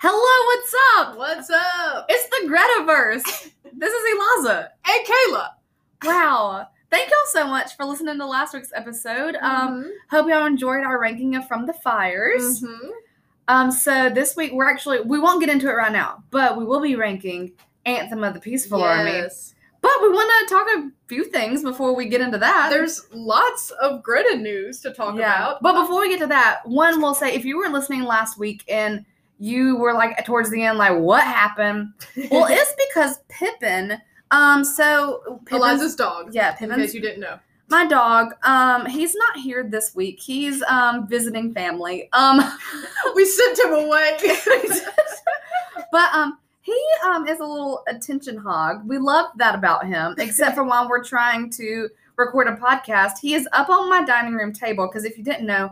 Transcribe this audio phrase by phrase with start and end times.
[0.00, 1.18] Hello, what's up?
[1.18, 2.06] What's up?
[2.08, 3.50] It's the Gretaverse.
[3.76, 4.70] this is Eliza.
[4.86, 5.48] And Kayla.
[6.04, 6.68] Wow.
[6.88, 9.34] Thank y'all so much for listening to last week's episode.
[9.42, 12.62] Um, hope y'all enjoyed our ranking of From the Fires.
[12.62, 12.90] Mhm.
[13.48, 16.64] Um, so this week we're actually we won't get into it right now, but we
[16.64, 17.50] will be ranking
[17.84, 19.10] Anthem of the Peaceful Army.
[19.10, 19.54] Yes.
[19.80, 22.68] But we want to talk a few things before we get into that.
[22.70, 25.60] There's lots of Greta news to talk about.
[25.60, 28.62] But before we get to that, one will say if you were listening last week
[28.68, 29.04] and
[29.38, 31.92] you were like towards the end, like what happened?
[32.30, 33.98] Well, it's because Pippin.
[34.30, 36.30] Um, so Pippin's- Eliza's dog.
[36.34, 36.72] yeah, Pippin.
[36.74, 37.38] In case you didn't know.
[37.68, 38.34] my dog.
[38.42, 40.20] Um, he's not here this week.
[40.20, 42.08] He's um visiting family.
[42.12, 42.40] Um,
[43.14, 44.16] We sent him away.
[45.92, 46.38] but um.
[46.60, 48.86] He um is a little attention hog.
[48.86, 53.12] We love that about him, except for while we're trying to record a podcast.
[53.22, 55.70] He is up on my dining room table because if you didn't know,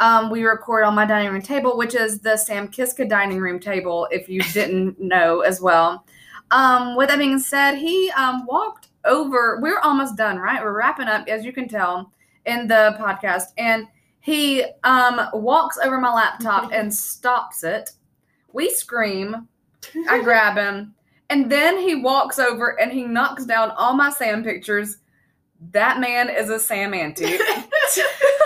[0.00, 3.60] um, we record on my dining room table, which is the Sam Kiszka dining room
[3.60, 4.08] table.
[4.10, 6.04] If you didn't know as well.
[6.50, 9.58] Um, with that being said, he um walked over.
[9.60, 10.62] We're almost done, right?
[10.62, 12.12] We're wrapping up, as you can tell
[12.46, 13.86] in the podcast, and
[14.20, 17.90] he um walks over my laptop and stops it.
[18.52, 19.48] We scream.
[20.08, 20.94] I grab him,
[21.30, 24.98] and then he walks over and he knocks down all my Sam pictures.
[25.70, 27.40] That man is a Sam antique.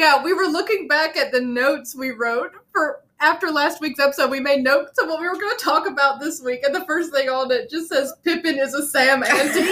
[0.00, 4.30] yeah, we were looking back at the notes we wrote for after last week's episode.
[4.30, 6.86] We made notes of what we were going to talk about this week, and the
[6.86, 9.54] first thing on it just says Pippin is a Sam antique.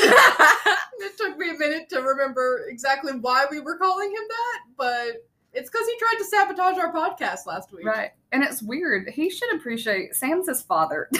[0.98, 5.24] it took me a minute to remember exactly why we were calling him that, but
[5.54, 7.86] it's because he tried to sabotage our podcast last week.
[7.86, 9.08] right, and it's weird.
[9.08, 11.08] He should appreciate Sam's his father.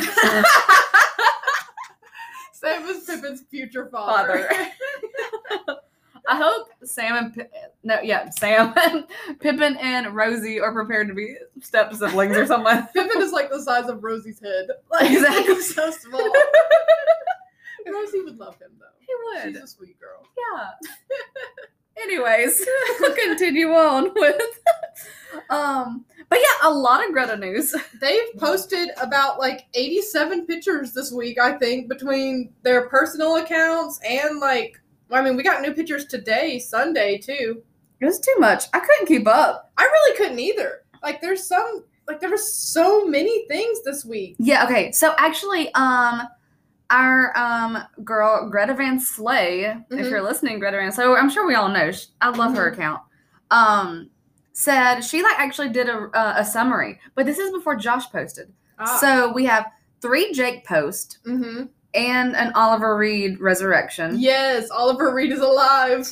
[2.52, 4.50] Sam is Pippin's future father.
[4.50, 5.76] Father.
[6.28, 7.48] I hope Sam and Pi-
[7.82, 9.06] no, yeah, Sam and
[9.40, 12.82] Pippin and Rosie are prepared to be step siblings or something.
[12.94, 14.68] Pippin is like the size of Rosie's head.
[14.90, 15.54] Like, Exactly.
[15.54, 16.32] He's so small.
[17.86, 18.86] Rosie would love him though.
[19.00, 19.54] He would.
[19.54, 20.22] She's a sweet girl.
[20.36, 20.70] Yeah.
[22.02, 22.64] Anyways,
[23.00, 24.60] we'll continue on with
[25.50, 27.74] um but yeah, a lot of Greta news.
[28.00, 34.38] They've posted about like 87 pictures this week, I think, between their personal accounts and
[34.38, 34.78] like,
[35.10, 37.62] I mean, we got new pictures today, Sunday too.
[38.00, 38.64] It was too much.
[38.72, 39.70] I couldn't keep up.
[39.76, 40.82] I really couldn't either.
[41.02, 44.36] Like, there's some, like, there were so many things this week.
[44.38, 44.92] Yeah, okay.
[44.92, 46.22] So actually, um
[46.90, 50.10] our um girl Greta Van Slay, if Mhm.
[50.10, 51.90] you're listening, Greta Van Slay, I'm sure we all know.
[51.92, 52.72] sh- I love her Mhm.
[52.74, 53.02] account.
[53.50, 54.10] Um
[54.52, 58.52] said she like actually did a uh, a summary, but this is before Josh posted.
[58.78, 58.96] Ah.
[59.00, 59.66] So we have
[60.00, 64.18] three Jake post hmm and an Oliver Reed resurrection.
[64.18, 66.08] Yes, Oliver Reed is alive.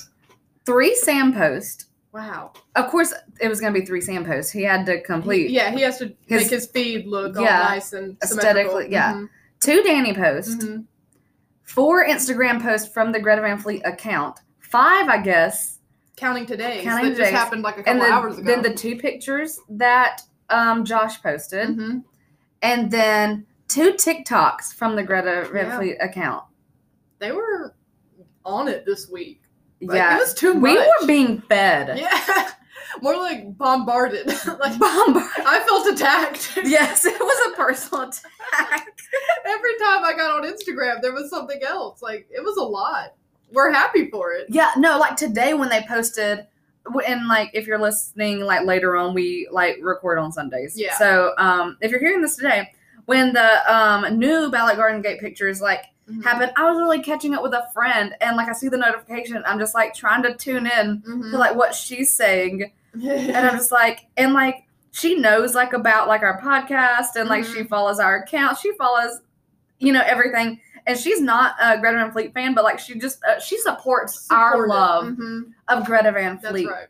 [0.64, 1.87] Three Sam post.
[2.12, 2.53] Wow.
[2.75, 4.50] Of course, it was going to be three Sam posts.
[4.50, 7.92] He had to complete Yeah, he has to His- make his feed look all nice
[7.92, 9.12] and aesthetically, yeah.
[9.12, 9.28] Mhm,
[9.60, 10.84] two Danny posts, mhm.
[11.62, 15.75] four Instagram posts from the Greta Van Fleet account, five, I guess,
[16.16, 16.81] Counting today.
[16.82, 18.47] Counting that just happened like a couple then, hours ago.
[18.47, 22.04] then the two pictures that um, Josh posted, Mhm.
[22.62, 25.77] and then two TikToks from the Greta Van Yeah.
[25.78, 26.44] Fleet account.
[27.19, 27.75] They were
[28.44, 29.43] on it this week.
[29.81, 30.62] Like, yeah, It was too much.
[30.62, 31.99] we were being fed.
[31.99, 32.50] Yeah.
[33.03, 34.26] More like bombarded.
[34.59, 35.31] like Bombarded.
[35.44, 36.59] I felt attacked.
[36.65, 38.87] yes, it was a personal attack.
[39.44, 42.00] Every time I got on Instagram, there was something else.
[42.00, 43.15] Like it was a lot.
[43.53, 44.47] We're happy for it.
[44.49, 46.47] Yeah, no, like today when they posted,
[47.06, 50.75] and like if you're listening, like later on, we like record on Sundays.
[50.76, 50.97] Yeah.
[50.97, 52.72] So um, if you're hearing this today,
[53.06, 56.22] when the um new Battle at Garden Gate pictures like Mhm.
[56.22, 59.43] happened, I was really catching up with a friend, and like I see the notification,
[59.47, 61.31] I'm just like trying to tune in Mhm.
[61.33, 66.06] to like what she's saying, and I'm just like, and like she knows like about
[66.09, 67.69] like our podcast, and like she Mhm.
[67.69, 69.21] follows our account, she follows,
[69.78, 70.61] you know, everything.
[70.88, 74.28] And she's not a Greta Van Fleet fan, but like she just uh, she supports
[74.31, 74.69] our Supportive.
[74.71, 75.53] love Mhm.
[75.67, 76.87] of Greta Van That's Fleet, right.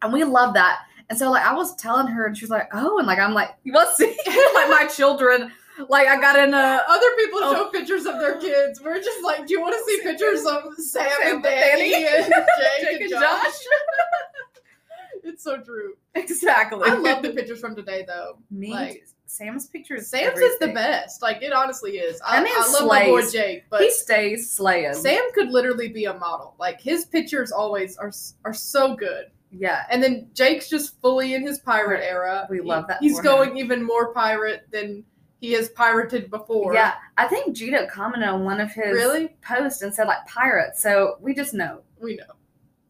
[0.00, 0.80] and we love that.
[1.08, 3.32] And so like I was telling her, and she was like, "Oh," and like I'm
[3.34, 5.52] like, "You must see like my children."
[5.88, 7.52] Like I got in a Other people Oh.
[7.54, 8.80] show pictures of their kids.
[8.82, 12.06] We're just like, do you want to see pictures of Sam, Sam and Danny, Danny.
[12.06, 13.20] and Jake, Jake and Josh?
[13.42, 13.52] Josh.
[15.24, 15.94] it's so true.
[16.14, 16.88] exactly.
[16.88, 18.38] I love the pictures from today, though.
[18.50, 18.70] me.
[18.72, 19.06] like-.
[19.28, 20.06] Sam's pictures.
[20.08, 21.20] Sam's is the best.
[21.20, 22.20] Like it honestly is.
[22.24, 23.28] I, man I love my boy.
[23.28, 24.94] Jake, but he stays slaying.
[24.94, 26.54] Sam could literally be a model.
[26.60, 28.12] Like his pictures always are
[28.44, 29.26] are so good.
[29.50, 32.46] Yeah, And then Jake's just fully in his pirate era.
[32.50, 35.04] We love that He's going even more pirate than
[35.40, 36.74] he has pirated before.
[36.74, 36.94] yeah.
[37.18, 39.36] I think Gito commented on one of his Really?
[39.42, 40.82] posts and said like pirates.
[40.82, 41.80] So we just know.
[42.00, 42.24] We know.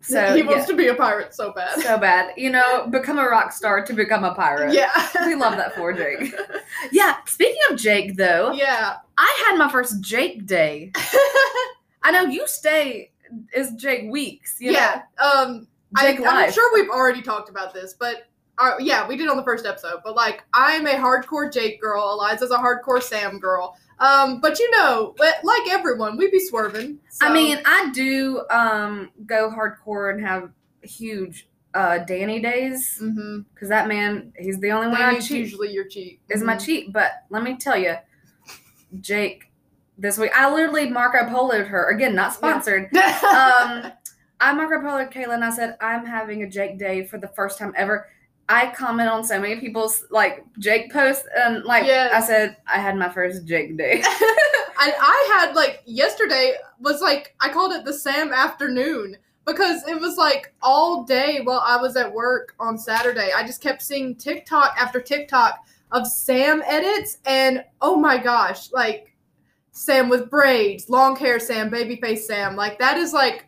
[0.01, 1.81] So he yeah, wants to be a pirate so bad.
[1.81, 2.33] so bad.
[2.37, 4.73] You know, become a rock star to become a pirate.
[4.73, 4.93] yeah.
[5.27, 6.33] We love that for Jake.
[6.93, 7.17] Yeah.
[7.27, 8.97] Speaking of Jake, though, yeah.
[9.19, 10.93] I had my first Jake day.
[12.03, 13.11] I know you stay
[13.55, 14.57] is Jake weeks.
[14.61, 15.03] You yeah.
[15.21, 15.61] Um know?
[15.61, 16.55] Jake I, I'm life.
[16.55, 18.29] sure we've already talked about this, but
[18.59, 20.01] uh, yeah, we did on the first episode.
[20.05, 22.13] But like, I'm a hardcore Jake girl.
[22.15, 23.77] Eliza's a hardcore Sam girl.
[23.99, 26.99] Um, but you know, like everyone, we be swerving.
[27.21, 30.51] I mean, I do um go hardcore and have
[30.83, 35.73] huge uh Danny days because that man, he's the only one I Danny's cheat usually
[35.73, 36.21] your cheat.
[36.31, 36.65] is my Mhm.
[36.65, 36.93] cheat.
[36.93, 37.97] But let me tell you,
[39.01, 39.51] Jake,
[39.99, 42.95] this week I literally Marco Poloed her again, not sponsored.
[42.97, 43.93] um,
[44.41, 47.59] I Marco Poloed Kayla and I said I'm having a Jake day for the first
[47.59, 48.09] time ever.
[48.49, 52.13] I comment on so many people's like Jake posts and like Yes.
[52.13, 53.95] I said I had my first Jake day.
[54.83, 59.17] and I had like yesterday was like I called it the Sam afternoon
[59.47, 63.31] because it was like all day while I was at work on Saturday.
[63.35, 65.59] I just kept seeing TikTok after TikTok
[65.93, 69.15] of Sam edits and oh my gosh, like
[69.71, 72.57] Sam with braids, long hair Sam, baby face Sam.
[72.57, 73.47] Like that is like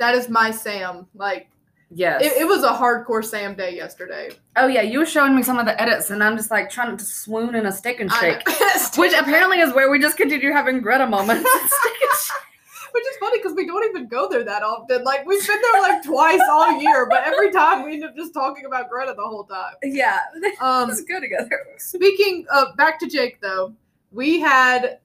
[0.00, 1.06] that is my Sam.
[1.14, 1.48] Like
[1.90, 2.22] yes.
[2.24, 4.30] it, it was a hardcore Sam day yesterday.
[4.56, 6.96] oh yeah, you were showing me some of the edits and I'm just like trying
[6.96, 8.42] to swoon in a Steak 'n Shake.
[8.96, 11.42] Which apparently is where we just continue having Greta moments.
[11.48, 12.46] Steak 'n Shake.
[12.92, 15.04] Which is funny because we don't even go there that often.
[15.04, 18.34] Like we've been there like twice all year, but every time we end up just
[18.34, 19.74] talking about Greta the whole time.
[19.84, 20.18] yeah,
[20.60, 21.50] Um, let's go together.
[21.78, 23.72] speaking of back to Jake though,
[24.10, 24.98] we had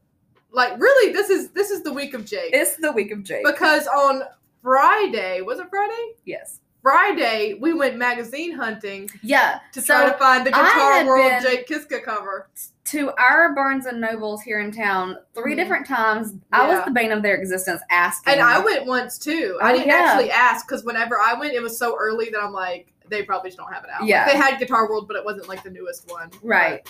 [0.51, 3.45] like really this is this is the week of Jake It's the week of Jake.
[3.45, 4.23] because on
[4.69, 6.13] Friday was it Friday?
[6.25, 6.59] yes.
[6.81, 9.59] Friday we went magazine hunting Yeah.
[9.73, 12.49] to so try to find the Guitar World Jake Kiszka cover.
[12.85, 15.55] to our Barnes and Nobles here in town 3 Mhm.
[15.55, 16.33] different times.
[16.51, 18.33] I was the bane of their existence asking.
[18.33, 19.59] And I went once too.
[19.61, 20.03] I Oh, didn't yeah.
[20.07, 23.49] actually ask because whenever I went, it was so early that I'm like, they probably
[23.51, 24.01] just don't have it out.
[24.01, 24.25] Like, Yeah.
[24.25, 26.31] they had Guitar World, but it wasn't like the newest one.
[26.41, 26.87] Right.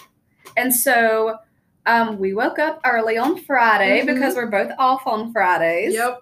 [0.55, 1.39] And so
[1.87, 4.07] um, we woke up early on Friday Mhm.
[4.15, 5.93] because we're both off on Fridays.
[5.93, 6.19] Yep.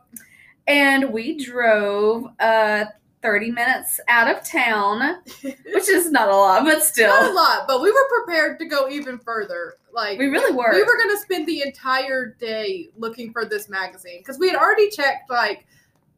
[0.68, 2.86] And we drove uh
[3.24, 7.10] 30 minutes out of town, which is not a lot, but still.
[7.10, 9.75] Not a lot, but we were prepared to go even further.
[9.94, 10.74] Like We really were.
[10.74, 14.89] We were gonna spend the entire day looking for this magazine because we had already
[14.89, 15.65] checked like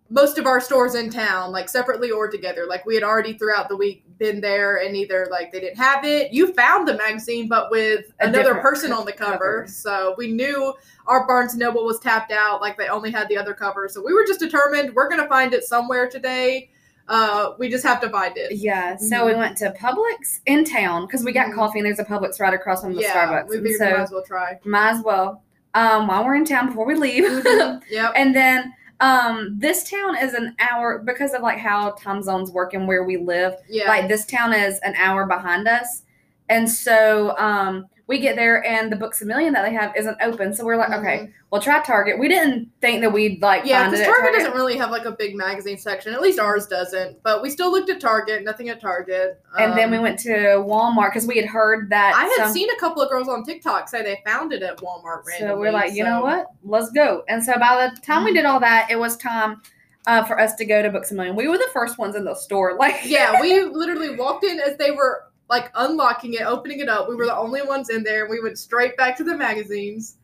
[0.10, 2.66] most of our stores in town, like separately or together.
[2.68, 6.06] Like we had already throughout the week been there and either like they didn't have
[6.06, 6.32] it.
[6.32, 9.32] You found the magazine, but with A another person on the cover.
[9.64, 9.66] cover.
[9.68, 10.74] So we knew
[11.08, 12.62] our Barnes Noble was tapped out.
[12.62, 13.88] Like they only had the other cover.
[13.90, 16.70] So we were just determined we're gonna find it somewhere today.
[17.08, 18.52] Uh, we just have to find it.
[18.54, 19.38] Yeah, so we Mhm.
[19.38, 21.56] went to Publix in town because we got Mhm.
[21.56, 23.50] coffee and there's a Publix right across from the yeah, Starbucks.
[23.50, 24.60] we figured so we might as well try.
[24.66, 25.44] might as well.
[25.76, 27.24] Um, while we're in town before we leave.
[27.92, 28.14] Yep.
[28.16, 32.74] and then um this town is an hour because of like how time zones work
[32.74, 33.56] and where we live.
[33.68, 33.88] Yeah.
[33.88, 36.04] Like this town is an hour behind us.
[36.50, 40.16] And so um we get there and the Books a Million that they have isn't
[40.22, 40.54] open.
[40.54, 42.20] So we're like, okay, we'll try Target.
[42.20, 43.70] We didn't think that we'd like Mm-hmm.
[43.70, 44.40] Yeah, because Target, Target.
[44.42, 46.14] doesn't really have like a big magazine section.
[46.14, 47.24] At least ours doesn't.
[47.24, 48.44] But we still looked at Target.
[48.44, 49.42] Nothing at Target.
[49.58, 52.54] and then we Um, went to Walmart because we had heard that I had some-
[52.54, 55.56] seen a couple of girls on TikTok say they found it at Walmart randomly.
[55.56, 56.46] So we're like, you know what?
[56.64, 57.24] Let's go.
[57.28, 59.62] And so by the time we did all that, it was time
[60.08, 61.36] uh, for us to go to Books a Million.
[61.36, 62.78] We were the first ones in the store.
[62.78, 67.08] Like, Yeah, we literally walked in as they were like unlocking it, opening it up.
[67.08, 68.28] We were the only ones in there.
[68.28, 70.18] We went straight back to the magazines,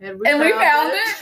[0.00, 1.16] and we And we found it.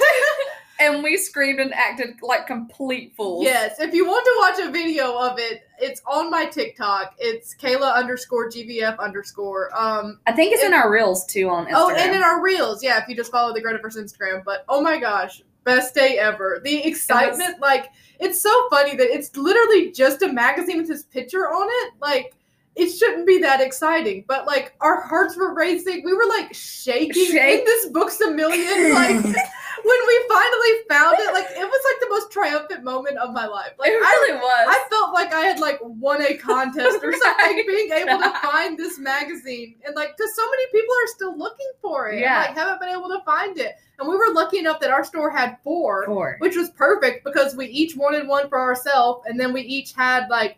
[0.81, 3.45] and we screamed and acted like complete fools.
[3.45, 7.15] Yes, if you want to watch a video of it, it's on my TikTok.
[7.19, 9.71] It's Kayla underscore GVF underscore.
[9.79, 11.73] Um, I think it's in our reels too on Instagram.
[11.75, 14.45] Oh, and in our reels, yeah, if you just follow the Gretaverse Instagram.
[14.45, 16.61] But oh my gosh, best day ever.
[16.63, 21.47] The excitement, like, it's so funny that it's literally just a magazine with his picture
[21.47, 21.95] on it.
[22.01, 22.35] Like,
[22.75, 26.02] it shouldn't be that exciting, but like our hearts were racing.
[26.05, 27.67] We were like shaking Shake.
[27.67, 28.95] this book's a million.
[28.95, 29.23] Like
[29.85, 33.47] when we finally found it, like it was like the most triumphant moment of my
[33.47, 33.73] life.
[33.79, 34.67] Like it I really was.
[34.69, 38.79] I felt like I had like won a contest or something, being able to find
[38.79, 42.47] this magazine, and like, because so many people are still looking for it, Yeah.
[42.47, 43.75] and, like haven't been able to find it.
[43.99, 46.37] And we were lucky enough that our store had four, Four.
[46.41, 50.29] which was perfect because we each wanted one for ourselves, and then we each had
[50.31, 50.57] like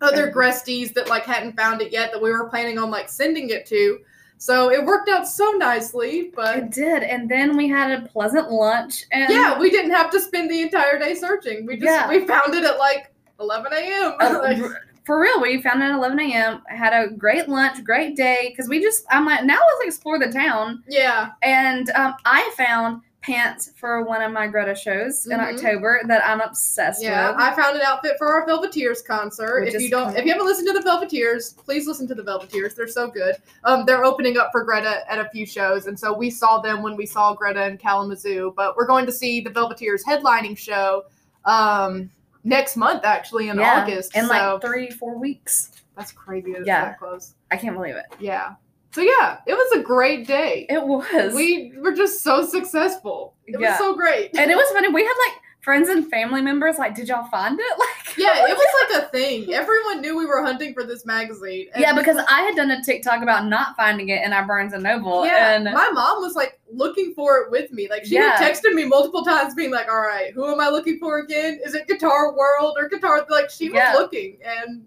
[0.00, 0.30] other.
[0.30, 3.66] Gresties that like hadn't found it yet that we were planning on like sending it
[3.66, 4.00] to.
[4.38, 7.02] So it worked out so nicely, but It did.
[7.02, 9.04] And then we had a pleasant lunch.
[9.10, 11.64] And yeah, we didn't have to spend the entire day searching.
[11.64, 12.08] We just Yeah.
[12.08, 13.10] we found it at like
[13.40, 14.14] 11 a.m.
[14.20, 14.68] Uh,
[15.04, 16.60] for real, we found it at 11 a.m.
[16.68, 18.48] Had a great lunch, great day.
[18.50, 20.82] Because we just, I'm like, now let's explore the town.
[20.86, 21.30] yeah.
[21.42, 25.54] And um, I found pants for one of my Greta shows in Mhm.
[25.54, 27.40] October that I'm obsessed Yeah, with.
[27.40, 29.64] I found an outfit for our Velveteers concert.
[29.64, 30.16] Which if you don't, cool.
[30.16, 32.74] if you haven't listened to the Velveteers, please listen to the Velveteers.
[32.76, 33.34] They're so good.
[33.64, 36.82] Um, they're opening up for Greta at a few shows, and so we saw them
[36.82, 38.54] when we saw Greta in Kalamazoo.
[38.56, 41.04] But we're going to see the Velveteers headlining show
[41.44, 42.10] um,
[42.44, 44.16] next month, actually in Yeah, August.
[44.16, 45.70] in so like three, four weeks.
[45.96, 46.52] that's crazy.
[46.52, 46.84] That Yeah.
[46.86, 47.34] that close.
[47.50, 48.06] I can't believe it.
[48.20, 48.54] Yeah.
[48.96, 50.64] So yeah, it was a great day.
[50.70, 51.34] It was.
[51.34, 53.34] We were just so successful.
[53.46, 53.72] It Yeah.
[53.72, 54.30] was so great.
[54.38, 54.88] and it was funny.
[54.88, 57.66] We had like friends and family members like, did y'all find it?
[57.78, 59.52] Like, yeah, it was like a thing.
[59.62, 61.66] Everyone knew we were hunting for this magazine.
[61.76, 64.82] yeah, because I had done a TikTok about not finding it in our Barnes and
[64.84, 65.26] Noble.
[65.26, 67.88] Yeah, and my mom was like looking for it with me.
[67.90, 68.38] Like she Yeah.
[68.38, 71.60] had texted me multiple times, being like, "All right, who am I looking for again?
[71.62, 73.92] Is it Guitar World or Guitar?" Like she was Yeah.
[73.92, 74.86] looking, and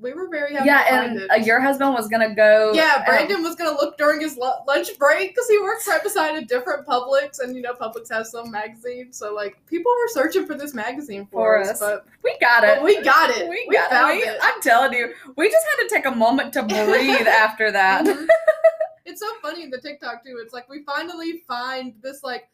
[0.00, 0.66] we were very happy.
[0.66, 1.30] yeah, and it.
[1.30, 2.72] uh, your husband was gonna go.
[2.72, 6.36] yeah, um, Brandon was gonna look during his lunch break because he works right beside
[6.36, 10.46] a different Publix, and you know Publix has some magazine, so like people were searching
[10.46, 11.80] for this magazine for, For us, us.
[11.80, 12.82] but, we got it.
[12.82, 13.48] we got it.
[13.48, 14.26] We We, got found it.
[14.28, 14.38] it.
[14.42, 18.04] I'm telling you, we just had to take a moment to breathe after that.
[18.04, 18.26] Mhm.
[19.06, 20.38] it's so funny in the TikTok too.
[20.42, 22.48] It's like we finally find this like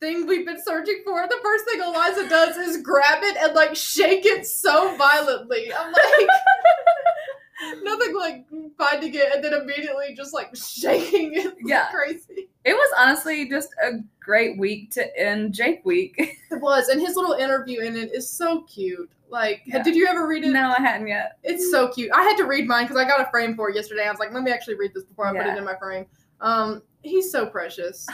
[0.00, 1.26] thing we've been searching for.
[1.28, 5.70] The first thing Eliza does is grab it and like shake it so violently.
[5.72, 6.28] I'm like
[7.82, 8.46] nothing like
[8.78, 11.54] finding it and then immediately just like shaking it.
[11.64, 11.88] Yeah.
[11.90, 12.48] crazy.
[12.64, 16.16] It was honestly just a great week to end Jake week.
[16.52, 19.08] It was, and his little interview in it is so cute.
[19.28, 19.84] Like, Yeah.
[19.84, 20.48] did you ever read it?
[20.50, 21.38] no, I hadn't yet.
[21.44, 22.10] It's so cute.
[22.12, 24.04] I had to read mine because I got a frame for it yesterday.
[24.04, 26.06] I was like, let me actually read this before I put it in my frame.
[26.40, 28.06] Um, he's so precious.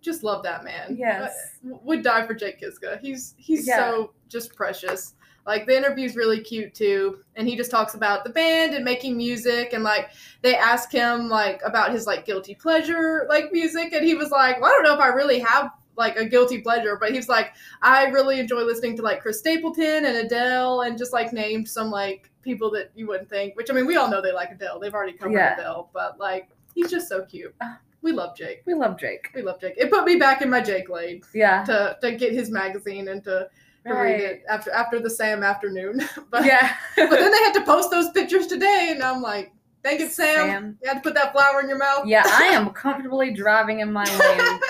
[0.00, 0.96] Just love that man.
[0.98, 1.32] Yes.
[1.66, 3.00] Uh, I would die for Jake Kiszka.
[3.00, 3.78] He's he's Yeah.
[3.90, 5.14] so just precious.
[5.46, 9.16] Like the interview's really cute too, and he just talks about the band and making
[9.16, 10.08] music, and like
[10.40, 14.58] they ask him like about his like guilty pleasure like music, and he was like,
[14.60, 17.52] well, I don't know if I really have like a guilty pleasure, but he's like,
[17.82, 21.90] I really enjoy listening to like Chris Stapleton and Adele, and just like named some
[21.90, 23.54] like people that you wouldn't think.
[23.54, 24.80] Which I mean, we all know they like Adele.
[24.80, 25.54] They've already covered Yeah.
[25.58, 27.54] Adele, but like he's just so cute.
[27.62, 28.62] Ah, We love Jake.
[28.66, 29.30] We love Jake.
[29.34, 29.74] We love Jake.
[29.78, 31.64] It put me back in my Jake lane Yeah.
[31.64, 33.48] to, to get his magazine and to,
[33.86, 36.00] to read it after after the Sam afternoon.
[36.30, 36.74] but yeah.
[36.96, 40.36] but then they had to post those pictures today, and I'm like, thank you, Sam,
[40.48, 40.78] Sam.
[40.82, 42.06] you had to put that flower in your mouth.
[42.06, 44.60] Yeah, I am comfortably driving in my lane.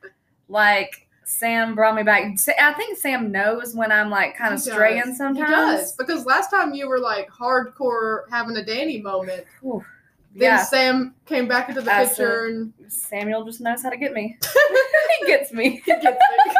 [0.48, 2.24] like Sam brought me back.
[2.60, 5.50] I think Sam knows when I'm like kind of He straying He sometimes.
[5.50, 9.44] does because last time you were like hardcore having a Danny moment.
[10.34, 13.96] Then Yeah, Sam came back into the I picture and Samuel just knows how to
[13.96, 14.38] get me.
[15.20, 15.82] he gets me.
[15.84, 16.54] he gets me.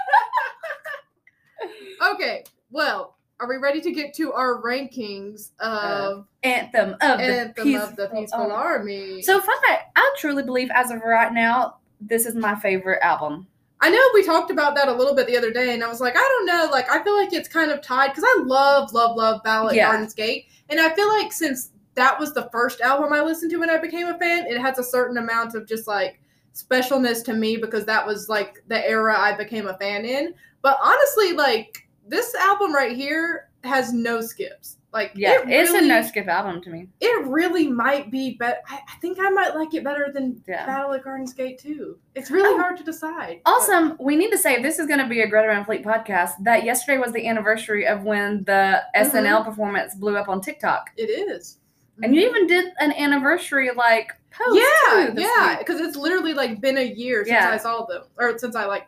[2.15, 7.53] okay, well, are we ready to get to our rankings of uh, Anthem of the
[7.57, 8.53] Peaceful, of the Peaceful Army.
[8.53, 9.23] Army?
[9.23, 13.47] So fun fact, I truly believe as of right now, this is my favorite album.
[13.83, 16.01] I know we talked about that a little bit the other day, and I was
[16.03, 18.93] like, I don't know, like I feel like it's kind of tied because I love,
[18.93, 19.87] love, love Ballad Yeah.
[19.89, 23.59] Garden's Gate, and I feel like since that was the first album I listened to
[23.59, 26.21] when I became a fan, it has a certain amount of just like
[26.55, 30.35] specialness to me because that was like the era I became a fan in.
[30.63, 34.77] But honestly, like this album right here has no skips.
[34.93, 36.89] Like Yeah, it it's a no skip album to me.
[37.01, 38.59] It really might be better.
[38.69, 40.67] I, I think I might like it better than Yeah.
[40.67, 41.97] Battle at Garden's Gate too.
[42.17, 42.59] It's really Oh.
[42.59, 43.41] hard to decide.
[43.45, 43.97] but- Awesome.
[44.01, 46.65] We need to say this is going to be a Greta Van Fleet podcast, that
[46.65, 49.17] yesterday was the anniversary of when the Mm-hmm.
[49.17, 50.91] SNL performance blew up on TikTok.
[50.97, 51.59] It is.
[52.03, 54.57] And you even did an anniversary like post.
[54.59, 57.51] yeah, yeah, because it's literally like been a year since Yeah.
[57.51, 58.87] I saw them, or since I like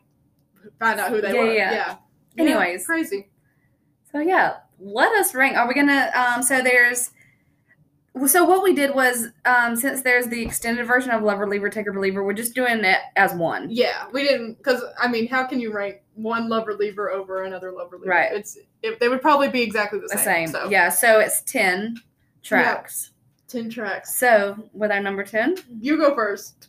[0.78, 1.52] found out who they Yeah, were.
[1.52, 1.72] yeah.
[1.72, 1.94] Yeah.
[2.38, 2.86] Anyways.
[2.86, 3.28] Crazy.
[4.10, 5.56] So yeah, let us rank.
[5.56, 6.10] Are we gonna?
[6.14, 7.10] Um, so there's.
[8.26, 11.94] So what we did was, um, since there's the extended version of Lover Leaver Taker
[11.94, 13.68] Believer, we're just doing it as one.
[13.70, 17.72] Yeah, we didn't because I mean, how can you rank one lover leaver over another
[17.72, 18.10] lover leaver?
[18.10, 18.30] Right.
[18.32, 20.18] It's it, they would probably be exactly the same.
[20.18, 20.46] The same.
[20.48, 20.62] same.
[20.64, 20.90] So Yeah.
[20.90, 21.96] So it's ten
[22.42, 23.10] tracks.
[23.48, 24.16] ten tracks.
[24.16, 26.68] So with our number ten, You go first.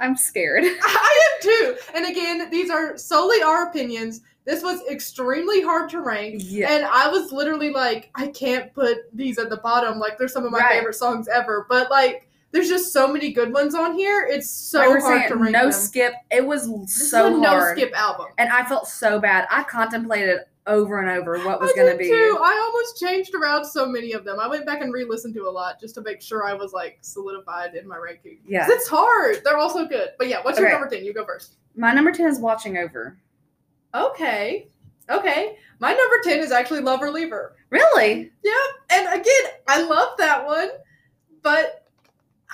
[0.00, 0.62] I'm scared.
[0.82, 1.76] I am too.
[1.94, 4.20] And again, these are solely our opinions.
[4.44, 6.36] This was extremely hard to rank.
[6.46, 6.72] yeah.
[6.72, 9.98] And I was literally like, I can't put these at the bottom.
[9.98, 10.78] Like, they're some of my Right.
[10.78, 11.66] favorite songs ever.
[11.68, 14.26] But like, there's just so many good ones on here.
[14.30, 15.72] It's so Like hard saying, to rank no them.
[15.72, 16.14] skip.
[16.30, 18.28] It was This so a no skip album.
[18.38, 19.46] and I felt so bad.
[19.50, 22.08] I contemplated over and over what was gonna be.
[22.08, 22.38] too.
[22.40, 24.38] I almost changed around so many of them.
[24.38, 26.98] I went back and re-listened to a lot just to make sure I was like
[27.00, 28.38] solidified in my ranking.
[28.46, 28.66] Yeah.
[28.68, 29.38] it's hard.
[29.44, 30.10] They're all so good.
[30.18, 31.04] But yeah, what's your number ten?
[31.04, 31.56] You go first.
[31.74, 33.16] My number ten is Watching Over.
[33.94, 34.68] Okay.
[35.10, 35.56] Okay.
[35.80, 37.56] My number ten is actually Love or Lever.
[37.70, 38.30] Really?
[38.42, 38.52] Yeah,
[38.90, 40.68] and again, I love that one,
[41.42, 41.86] but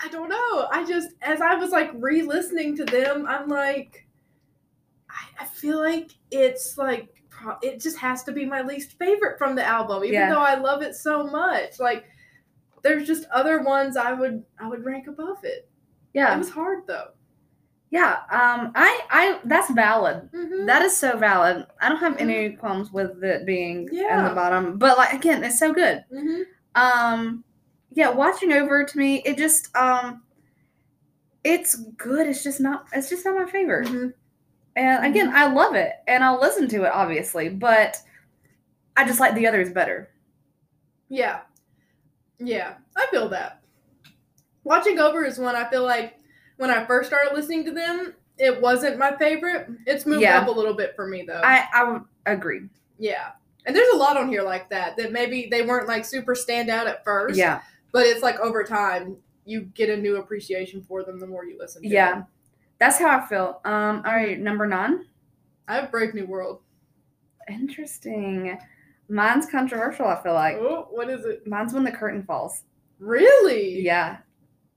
[0.02, 0.68] I don't know.
[0.72, 4.03] I just as I was like re-listening to them, I'm like,
[5.14, 9.38] I, I feel like it's like pro- it just has to be my least favorite
[9.38, 10.28] from the album, even Yeah.
[10.30, 11.78] though I love it so much.
[11.78, 12.04] Like
[12.82, 15.68] there's just other ones I would I would rank above it.
[16.12, 16.34] Yeah.
[16.34, 17.08] It was hard though.
[17.90, 18.14] Yeah.
[18.30, 20.28] Um I I that's valid.
[20.34, 20.66] Mhm.
[20.66, 21.66] That is so valid.
[21.80, 24.78] I don't have any qualms with it being in the bottom.
[24.78, 26.04] But like again, it's so good.
[26.12, 26.42] Mhm.
[26.74, 27.44] Um
[27.92, 30.22] yeah, watching over to me, it just um
[31.44, 32.26] it's good.
[32.26, 34.14] It's just not it's just not my favorite.
[34.76, 35.10] And mm-hmm.
[35.10, 37.96] again, I love it and I'll listen to it obviously, but
[38.96, 40.10] I just like the others better.
[41.08, 41.40] Yeah.
[42.38, 43.60] Yeah, I feel that.
[44.64, 46.14] Watching Over is one I feel like
[46.56, 49.68] when I first started listening to them, it wasn't my favorite.
[49.86, 50.38] It's moved Yeah.
[50.40, 51.40] up a little bit for me though.
[51.44, 52.62] I I agree.
[52.98, 53.32] yeah.
[53.66, 56.68] And there's a lot on here like that that maybe they weren't like super stand
[56.68, 57.36] out at first.
[57.38, 57.62] Yeah.
[57.92, 59.16] But it's like over time
[59.46, 62.10] you get a new appreciation for them the more you listen to Yeah.
[62.12, 62.26] them.
[62.78, 63.60] That's how I feel.
[63.64, 65.04] Um all right, number 9.
[65.68, 66.60] I have Brave New World.
[67.48, 68.58] Interesting.
[69.08, 70.56] Mine's controversial, I feel like.
[70.56, 71.46] Oh, what is it?
[71.46, 72.64] Mine's when the curtain falls.
[72.98, 73.80] Really?
[73.82, 74.18] Yeah.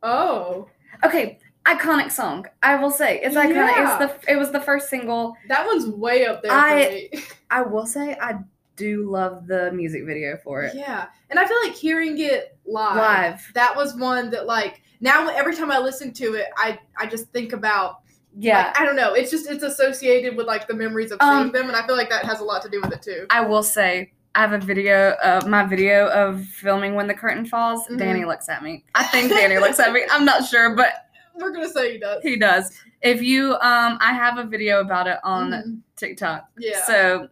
[0.04, 0.68] Oh.
[1.04, 2.46] Okay, iconic song.
[2.64, 3.52] I will say it's iconic.
[3.56, 4.04] Yeah.
[4.04, 5.36] It's the it was the first single.
[5.48, 7.24] That one's way up there I- for me.
[7.50, 8.40] I will say I
[8.76, 10.76] do love the music video for it.
[10.76, 11.08] Yeah.
[11.30, 13.52] And I feel like hearing it live, Live.
[13.56, 17.28] that was one that like now every time I listen to it, I I just
[17.30, 18.00] think about
[18.36, 18.58] Yeah.
[18.68, 21.54] like, I don't know, it's just it's associated with like the memories of Um, seeing
[21.54, 23.26] them and I feel like that has a lot to do with it too.
[23.30, 27.46] I will say I have a video of my video of filming when the curtain
[27.46, 27.88] falls.
[27.88, 27.98] Mhm.
[27.98, 28.84] Danny looks at me.
[28.94, 30.04] I think Danny looks at me.
[30.12, 30.94] I'm not sure, but
[31.36, 32.22] We're gonna say he does.
[32.24, 32.80] he does.
[33.02, 35.80] If you um I have a video about it on Mhm.
[35.96, 36.48] TikTok.
[36.58, 36.84] Yeah.
[36.86, 37.28] So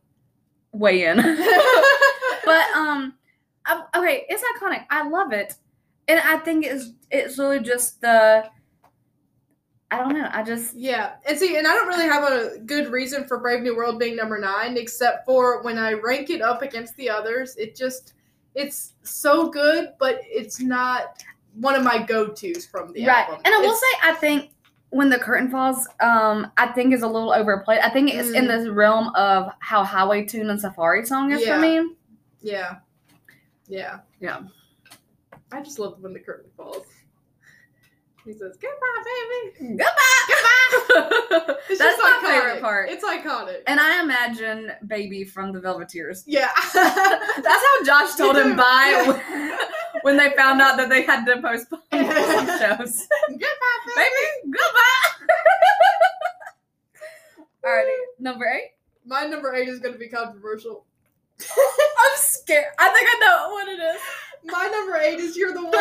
[0.71, 1.17] weigh in.
[2.45, 3.13] but um
[3.67, 5.55] I- okay it's iconic i love it
[6.07, 8.49] and i think it's it's really just the
[9.91, 12.91] i don't know i just Yeah, and see, and I don't really have a good
[12.91, 16.61] reason for Brave New World being number nine, except for when I rank it up
[16.63, 18.13] against the others, it just
[18.55, 23.41] it's so good, but it's not one of my go tos from the right album.
[23.45, 24.49] and i will It's- say i think
[24.89, 28.43] when the curtain falls um i think is a little overplayed i think it's in
[28.45, 28.47] Mm.
[28.47, 31.55] this realm of how highway tune and safari song is Yeah.
[31.55, 31.95] for me
[32.41, 32.75] yeah,
[33.67, 34.41] yeah, Yeah.
[35.51, 36.85] I just love when the curtain falls.
[38.25, 39.03] He says, "Goodbye,
[39.59, 42.27] baby." goodbye It's That's my iconic.
[42.27, 42.89] favorite part.
[42.89, 43.61] It's iconic.
[43.67, 48.55] and i imagine baby from the velveteers yeah, that's how josh told him Yeah.
[48.55, 49.59] bye
[50.01, 55.11] when they found out that they had to postpone some shows Goodbye, baby, goodbye.
[57.63, 58.71] Alrighty, number eight.
[59.05, 60.85] My number eight is going to be controversial.
[61.99, 62.65] I'm scared.
[62.79, 64.01] I think I know what it is.
[64.45, 65.71] My number eight is "You're the One."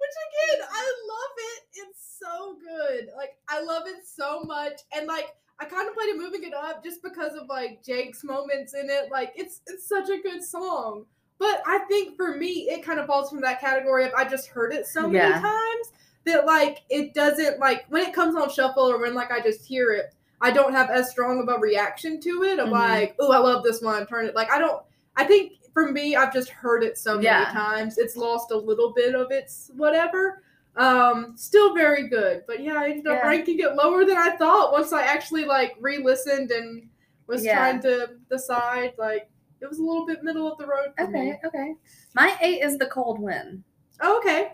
[0.00, 1.62] Which again, I love it.
[1.74, 3.08] It's so good.
[3.16, 5.28] Like I love it so much, and like
[5.60, 9.10] I contemplated moving it up just because of like Jake's moments in it.
[9.10, 11.06] Like it's it's such a good song.
[11.38, 14.48] But I think for me, it kind of falls from that category of I just
[14.48, 15.40] heard it so many Yeah.
[15.40, 15.92] times
[16.26, 19.64] that like it doesn't like when it comes on shuffle or when like I just
[19.64, 20.14] hear it,
[20.44, 22.72] I don't have as strong of a reaction to it of Mhm.
[22.72, 24.06] like, oh, I love this one.
[24.06, 24.82] Turn it like I don't.
[25.16, 27.46] I think for me, I've just heard it so many Yeah.
[27.50, 27.96] times.
[27.98, 30.42] It's lost a little bit of its whatever.
[30.76, 33.28] Um, still very good, but yeah, I ended up Yeah.
[33.28, 36.88] ranking it lower than I thought once I actually like re-listened and
[37.26, 37.56] was Yeah.
[37.56, 38.92] trying to decide.
[38.98, 39.30] Like
[39.62, 41.32] it was a little bit middle of the road for me.
[41.32, 41.76] Okay, okay.
[42.14, 43.62] My eight is the cold wind.
[44.02, 44.52] Oh, okay.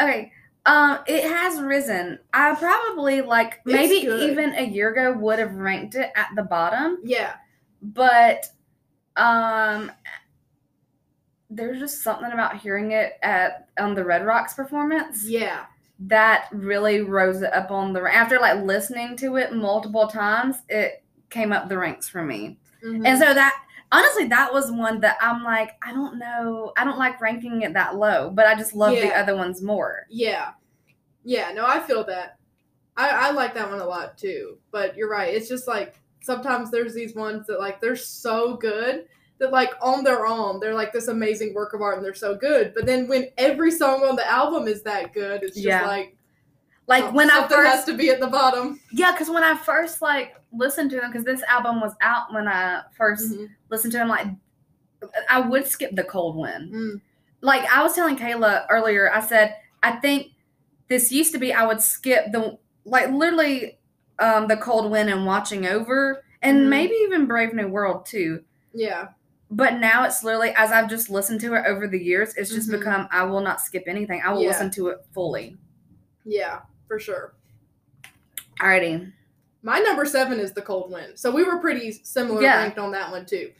[0.00, 0.32] Okay.
[0.66, 2.18] Um, it has risen.
[2.32, 4.30] I probably like maybe good.
[4.30, 7.34] even a year ago would have ranked it at the bottom, Yeah.
[7.82, 8.46] but
[9.16, 9.92] um
[11.50, 15.24] there's just something about hearing it at on the Red Rocks performance.
[15.28, 15.66] Yeah.
[16.00, 21.04] that really rose it up on the after like listening to it multiple times it
[21.30, 23.06] came up the ranks for me Mhm.
[23.06, 23.54] and so that
[23.98, 27.72] honestly that was one that i'm like i don't know i don't like ranking it
[27.72, 30.50] that low but i just love the other ones more Yeah.
[31.26, 32.36] Yeah, no, I feel that.
[32.98, 34.58] I, I like that one a lot too.
[34.70, 35.32] But you're right.
[35.32, 39.06] It's just like sometimes there's these ones that like they're so good
[39.38, 42.34] that like on their own they're like this amazing work of art and they're so
[42.34, 42.72] good.
[42.74, 45.86] But then when every song on the album is that good, it's just Yeah.
[45.86, 46.14] like
[46.86, 48.78] like oh, when i first has to be at the bottom.
[48.92, 52.46] yeah because when i first like listened to them because this album was out when
[52.48, 53.48] i 1st Mhm.
[53.70, 54.26] listened to them like
[55.28, 57.00] i would skip the cold wind Mm.
[57.40, 60.28] like I was telling Kayla earlier, I said I think
[60.88, 63.78] this used to be I would skip the like literally
[64.18, 66.68] um the cold wind and watching over and Mhm.
[66.68, 68.44] maybe even Brave New World too.
[68.72, 69.08] Yeah.
[69.50, 72.68] But now it's literally as I've just listened to it over the years, it's just
[72.70, 72.78] Mhm.
[72.78, 74.22] become I will not skip anything.
[74.24, 74.48] I will Yeah.
[74.48, 75.58] listen to it fully.
[76.24, 77.34] Yeah, for sure.
[78.60, 79.12] Alrighty.
[79.64, 81.18] My number seven is the cold wind.
[81.18, 82.58] So we were pretty similar Yeah.
[82.58, 83.50] ranked on that one too.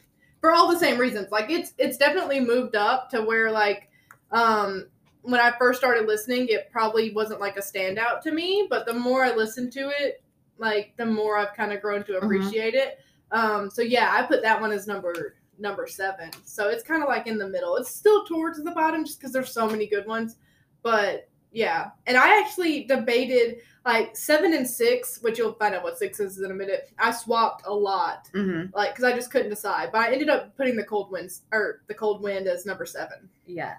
[0.41, 1.33] For all the same reasons.
[1.33, 3.89] Like it's it's definitely moved up to where like
[4.31, 4.87] um
[5.23, 8.93] when I first started listening, it probably wasn't like a standout to me, but the
[8.93, 10.23] more I listened to it,
[10.59, 12.23] like the more I've kind of grown to Mhm.
[12.23, 12.99] appreciate it.
[13.33, 16.31] Um so yeah, I put that one as number number seven.
[16.45, 17.77] So it's kind of like in the middle.
[17.77, 20.37] It's still towards the bottom just because there's so many good ones.
[20.83, 21.91] But yeah.
[22.07, 26.39] And I actually debated like seven and six, which you'll find out what six is
[26.41, 26.91] in a minute.
[26.99, 28.75] I swapped a lot, Mm-hmm.
[28.75, 29.91] like because I just couldn't decide.
[29.93, 33.29] But I ended up putting the cold winds or the cold wind as number seven.
[33.47, 33.75] Yeah.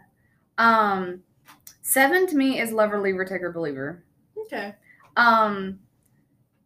[0.58, 1.22] Um,
[1.82, 4.04] seven to me is lover, leaver, taker, believer.
[4.38, 4.74] Okay.
[5.18, 5.80] Um,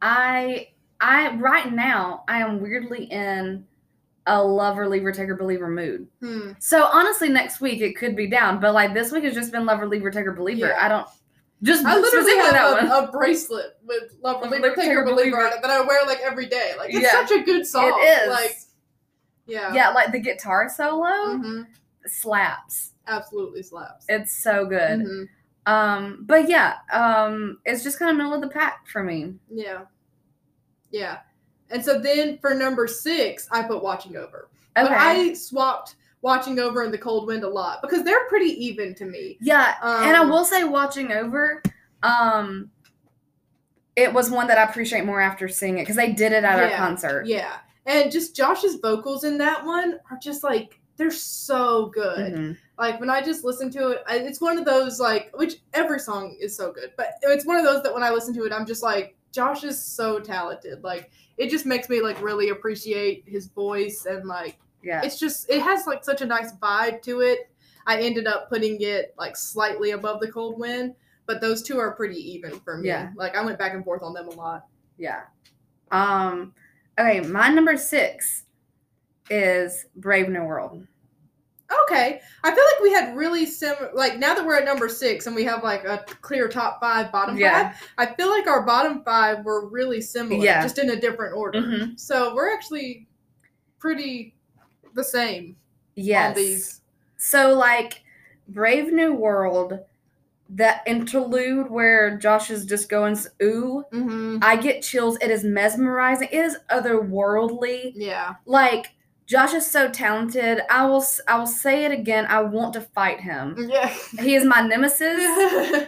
[0.02, 0.70] I
[1.02, 3.66] I right now I am weirdly in
[4.28, 6.08] a lover, leaver, taker, believer mood.
[6.22, 6.52] Hmm.
[6.60, 9.66] So honestly, next week it could be down, but like this week has just been
[9.66, 10.68] lover, leaver, taker, believer.
[10.68, 10.78] Yeah.
[10.86, 11.08] I don't
[11.64, 12.88] just I literally specifically that one.
[12.88, 15.44] have a, a bracelet with lover Love Reliever, Reliever, Take Take Your Your Believer on
[15.44, 15.56] Believer.
[15.58, 16.74] it that I wear like every day.
[16.78, 17.12] Like it's Yeah.
[17.12, 17.86] such a good song.
[17.86, 18.30] It is.
[18.30, 18.58] Like
[19.48, 19.74] yeah.
[19.74, 21.62] yeah, like the guitar solo hmm
[22.06, 22.94] slaps.
[23.08, 24.06] Absolutely slaps.
[24.10, 25.02] It's so good.
[25.02, 25.26] Mhm.
[25.66, 29.36] Um, but yeah, um, it's just kind of middle of the pack for me.
[29.52, 29.82] Yeah.
[30.92, 31.20] Yeah.
[31.70, 34.50] And so then for number six, I put Watching Over.
[34.78, 34.88] Okay.
[34.88, 38.96] But I swapped Watching Over and The Cold Wind a lot because they're pretty even
[38.96, 39.38] to me.
[39.42, 41.62] Yeah, and I Um, will say, watching over,
[42.04, 42.72] um,
[43.96, 46.60] it was one that I appreciate more after seeing it because they did it at
[46.60, 47.26] our concert.
[47.26, 47.58] Yeah.
[47.86, 52.34] And just Josh's vocals in that one are just like, they're so good.
[52.34, 52.58] Mhm.
[52.78, 56.00] Like when I just listen to it, I, it's one of those like, which every
[56.00, 58.54] song is so good, but it's one of those that when I listen to it,
[58.54, 60.84] I'm just like, Josh is so talented.
[60.84, 65.50] Like it just makes me like really appreciate his voice and like Yeah, it's just
[65.50, 67.50] it has like such a nice vibe to it.
[67.86, 71.92] I ended up putting it like slightly above the cold wind, but those two are
[71.94, 72.88] pretty even for me.
[72.88, 73.12] Yeah.
[73.16, 74.66] Like I went back and forth on them a lot.
[74.98, 75.22] yeah.
[75.92, 76.54] Um,
[77.00, 78.44] okay, my number six
[79.32, 80.86] is Brave New World.
[81.84, 82.22] Okay.
[82.44, 85.36] I feel like we had really similar like now that we're at number six and
[85.36, 87.70] we have like a clear top five, bottom Yeah.
[87.74, 90.62] five, I feel like our bottom five were really similar, Yeah.
[90.64, 91.62] just in a different order.
[91.62, 92.00] Mhm.
[92.00, 93.08] So we're actually
[93.78, 94.36] pretty
[94.96, 95.56] the same
[95.96, 96.36] Yes.
[96.36, 96.82] these.
[97.18, 98.04] So like
[98.48, 99.80] Brave New World,
[100.52, 104.40] that interlude where Josh is just going ooh, Mm-hmm.
[104.42, 105.18] I get chills.
[105.22, 106.30] It is mesmerizing.
[106.32, 107.92] It is otherworldly.
[107.96, 108.36] Yeah.
[108.46, 108.88] Like
[109.30, 110.62] Josh is so talented.
[110.72, 112.26] I will I will say it again.
[112.28, 113.70] I want to fight him.
[113.70, 113.94] Yeah.
[114.20, 115.20] He is my nemesis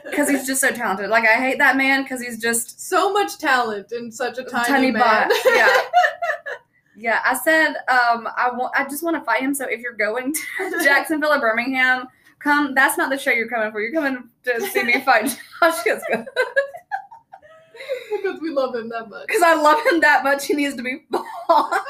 [0.06, 1.10] because he's just so talented.
[1.10, 4.68] Like I hate that man because he's just so much talent in such a tiny,
[4.68, 5.28] tiny man.
[5.28, 5.32] bot.
[5.56, 5.78] Yeah.
[6.96, 9.56] Yeah, I said um I want I just want to fight him.
[9.56, 10.42] So if you're going to
[10.84, 12.76] Jacksonville or Birmingham, come.
[12.76, 13.82] That's not the show you're coming for.
[13.82, 15.84] You're coming to see me fight Josh
[18.12, 19.26] because we love him that much.
[19.26, 20.46] Because I love him that much.
[20.46, 21.84] He needs to be fought.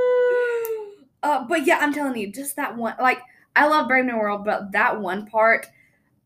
[1.22, 2.94] uh, but yeah, I'm telling you, just that one.
[3.00, 3.20] Like
[3.56, 5.66] I love Brave New World, but that one part,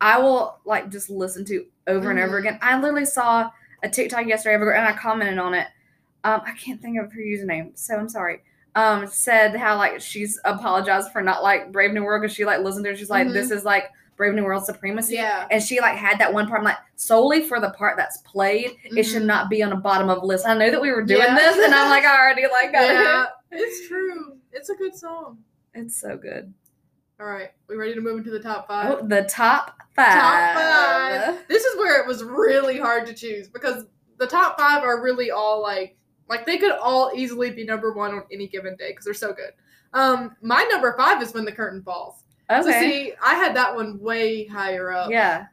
[0.00, 2.40] I will like just listen to over and over Mhm.
[2.40, 2.58] again.
[2.62, 3.50] I literally saw
[3.82, 5.66] a TikTok yesterday, and I commented on it.
[6.24, 8.42] Um, I can't think of her username, so I'm sorry.
[8.76, 12.60] Um, said how like she's apologized for not like Brave New World because she like
[12.60, 12.98] listened to it.
[12.98, 13.32] She's like, Mhm.
[13.34, 15.14] this is like Brave New World supremacy.
[15.14, 15.46] Yeah.
[15.50, 16.60] And she like had that one part.
[16.60, 19.26] I'm like, solely for the part that's played, it should Mhm.
[19.26, 20.46] not be on the bottom of the list.
[20.46, 21.34] I know that we were doing Yeah.
[21.34, 23.26] this, and I'm like, I already like got Yeah.
[23.50, 24.38] It's true.
[24.52, 25.38] It's a good song.
[25.74, 26.52] It's so good.
[27.20, 27.50] All right.
[27.68, 28.90] We ready to move into the top five?
[29.00, 30.12] Oh, the top five.
[30.14, 31.48] Top five.
[31.48, 33.84] This is where it was really hard to choose because
[34.18, 35.96] the top five are really all like
[36.28, 39.32] like they could all easily be number one on any given day because they're so
[39.32, 39.50] good.
[39.92, 42.23] Um, my number five is when the curtain falls.
[42.50, 42.80] So Okay.
[42.80, 45.10] see, I had that one way higher up.
[45.10, 45.46] yeah.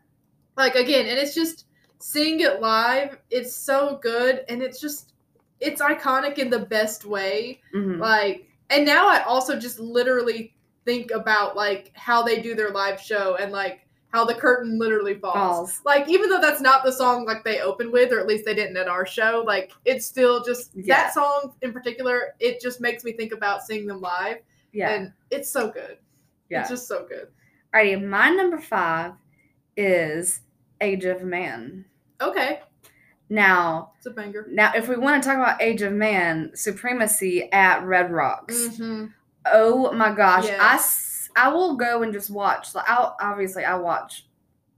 [0.57, 1.65] Like again, and it's just
[1.99, 3.17] seeing it live.
[3.29, 5.13] It's so good, and it's just
[5.59, 7.61] it's iconic in the best way.
[7.73, 7.99] Mhm.
[7.99, 10.53] Like, and now I also just literally
[10.85, 15.13] think about like how they do their live show and like how the curtain literally
[15.13, 15.35] falls.
[15.35, 15.81] Falls.
[15.85, 18.55] Like, even though that's not the song like they opened with, or at least they
[18.55, 20.95] didn't at our show, like it's still just Yeah.
[21.03, 22.35] that song in particular.
[22.39, 24.39] It just makes me think about seeing them live,
[24.73, 24.89] Yeah.
[24.89, 25.97] and it's so good.
[26.51, 26.61] Yeah.
[26.61, 27.27] It's just so good.
[27.73, 29.13] Alrighty, my number five
[29.77, 30.41] is
[30.81, 31.85] Age of Man.
[32.19, 32.59] Okay,
[33.29, 34.45] Now, it's a banger.
[34.51, 38.55] now, if we want to talk about Age of Man, supremacy at Red Rocks.
[38.55, 39.05] Mm-hmm.
[39.45, 40.77] Oh my gosh, I
[41.37, 42.75] I, I will go and just watch.
[42.75, 44.27] Like, I'll obviously I watch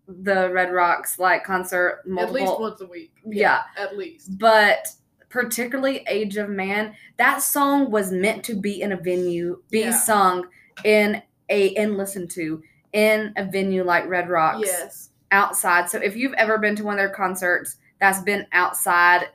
[0.08, 2.38] the Red Rocks like concert multiple.
[2.38, 3.12] At least once a week.
[3.26, 3.64] Yeah.
[3.78, 4.38] at least.
[4.38, 4.88] but
[5.30, 9.92] particularly Age of Man, that song was meant to be in a venue, be Yeah.
[9.98, 10.46] sung
[10.86, 11.22] in
[11.54, 12.62] a and listen to
[12.94, 15.10] in a venue like Red Rocks Yes.
[15.32, 15.90] outside.
[15.90, 19.30] So if you've ever been to one of their concerts, that's been outside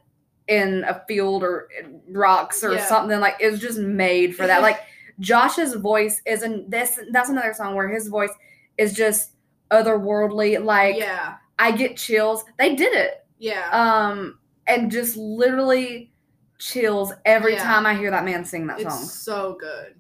[0.49, 1.69] in a field or
[2.11, 2.85] rocks or Yeah.
[2.87, 4.63] something like it's just made for that.
[4.69, 4.81] like
[5.21, 8.31] Josh's voice isn't this that's another song where his voice
[8.79, 9.33] is just
[9.71, 10.63] otherworldly.
[10.65, 12.45] Like yeah, I get chills.
[12.59, 13.25] They did it.
[13.39, 13.69] yeah.
[13.73, 16.13] Um and just literally
[16.59, 17.63] chills every Yeah.
[17.65, 19.05] time I hear that man sing that it's song.
[19.07, 19.95] so good.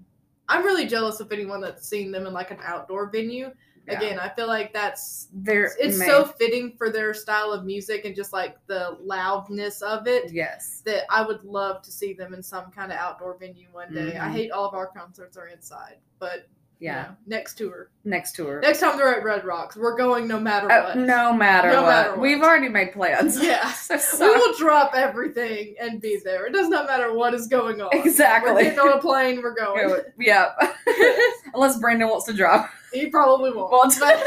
[0.48, 3.50] I'm really jealous of anyone that's seen them in like an outdoor venue.
[3.86, 3.96] Yeah.
[3.96, 6.06] Again, I feel like that's They're it's made.
[6.06, 10.82] so fitting for their style of music and just like the loudness of it yes.
[10.84, 14.18] that I would love to see them in some kind of outdoor venue one day.
[14.18, 14.32] I Mhm.
[14.32, 16.48] hate all of our concerts are inside, but
[16.80, 17.02] you Yeah.
[17.02, 18.60] know, next tour, Next tour.
[18.60, 20.96] next time they're at Red Rocks, we're going no matter Oh, what.
[20.98, 21.88] no matter No what.
[21.88, 22.20] matter what.
[22.20, 23.42] We've already made plans.
[23.42, 23.72] Yeah.
[23.98, 26.46] So we will drop everything and be there.
[26.46, 27.88] It does not matter what is going on.
[27.92, 28.52] Exactly.
[28.52, 29.40] We're getting on a plane.
[29.42, 30.00] We're going.
[30.20, 30.52] yeah.
[31.54, 32.70] Unless Brandon wants to drop.
[32.92, 33.72] he probably won't.
[33.72, 33.98] Won't.
[33.98, 34.22] But-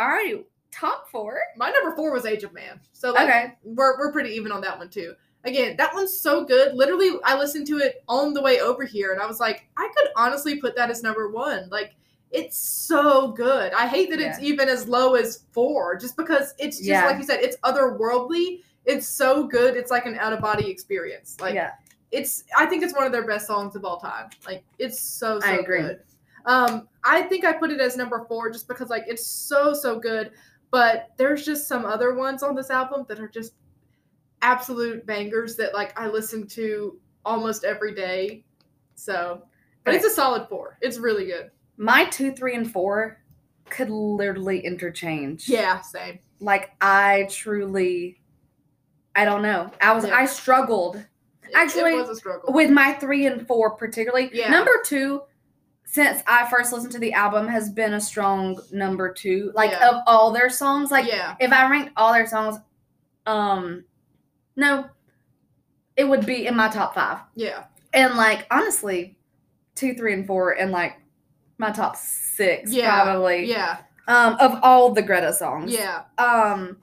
[0.00, 0.44] Alrighty.
[0.72, 1.38] Top four.
[1.56, 2.80] My number four was Age of Man.
[2.92, 3.54] So like, Okay.
[3.64, 5.14] we're we're pretty even on that one too.
[5.46, 6.74] Again, that one's so good.
[6.74, 9.88] Literally, I listened to it on the way over here, and I was like, I
[9.96, 11.68] could honestly put that as number one.
[11.70, 11.94] Like,
[12.32, 13.72] it's so good.
[13.72, 17.06] I hate that it's even as low as four, just because it's just Yeah.
[17.06, 18.62] like you said, it's otherworldly.
[18.84, 19.76] It's so good.
[19.76, 21.36] It's like an out of body experience.
[21.40, 21.72] Like, yeah.
[22.10, 22.44] it's.
[22.56, 24.30] I think it's one of their best songs of all time.
[24.46, 25.80] Like, it's so so I agree.
[25.82, 26.00] good.
[26.44, 29.98] Um, I think I put it as number four just because like it's so so
[29.98, 30.32] good.
[30.70, 33.52] But there's just some other ones on this album that are just
[34.42, 38.44] absolute bangers that like I listen to almost every day.
[38.94, 39.42] So,
[39.84, 40.78] but it's a solid four.
[40.80, 41.50] It's really good.
[41.76, 43.20] My two, three, and four
[43.68, 45.48] could literally interchange.
[45.48, 46.18] Yeah, same.
[46.40, 48.20] Like I truly
[49.14, 49.70] I don't know.
[49.80, 50.14] I was Yeah.
[50.16, 51.06] I struggled It-
[51.54, 52.52] Actually, it was a struggle.
[52.52, 54.30] with my three and four particularly.
[54.32, 54.50] Yeah.
[54.50, 55.22] Number two,
[55.84, 59.52] since I first listened to the album, has been a strong number two.
[59.54, 59.88] Like Yeah.
[59.90, 62.56] of all their songs, like yeah, if I ranked all their songs,
[63.26, 63.84] um,
[64.56, 64.86] no,
[65.96, 67.18] it would be in my top five.
[67.34, 69.16] yeah, And like honestly,
[69.74, 70.94] two, three, and four, and like
[71.58, 73.44] my top six Yeah, probably.
[73.46, 75.72] yeah, Um, of all the Greta songs.
[75.72, 76.02] yeah.
[76.18, 76.78] Um.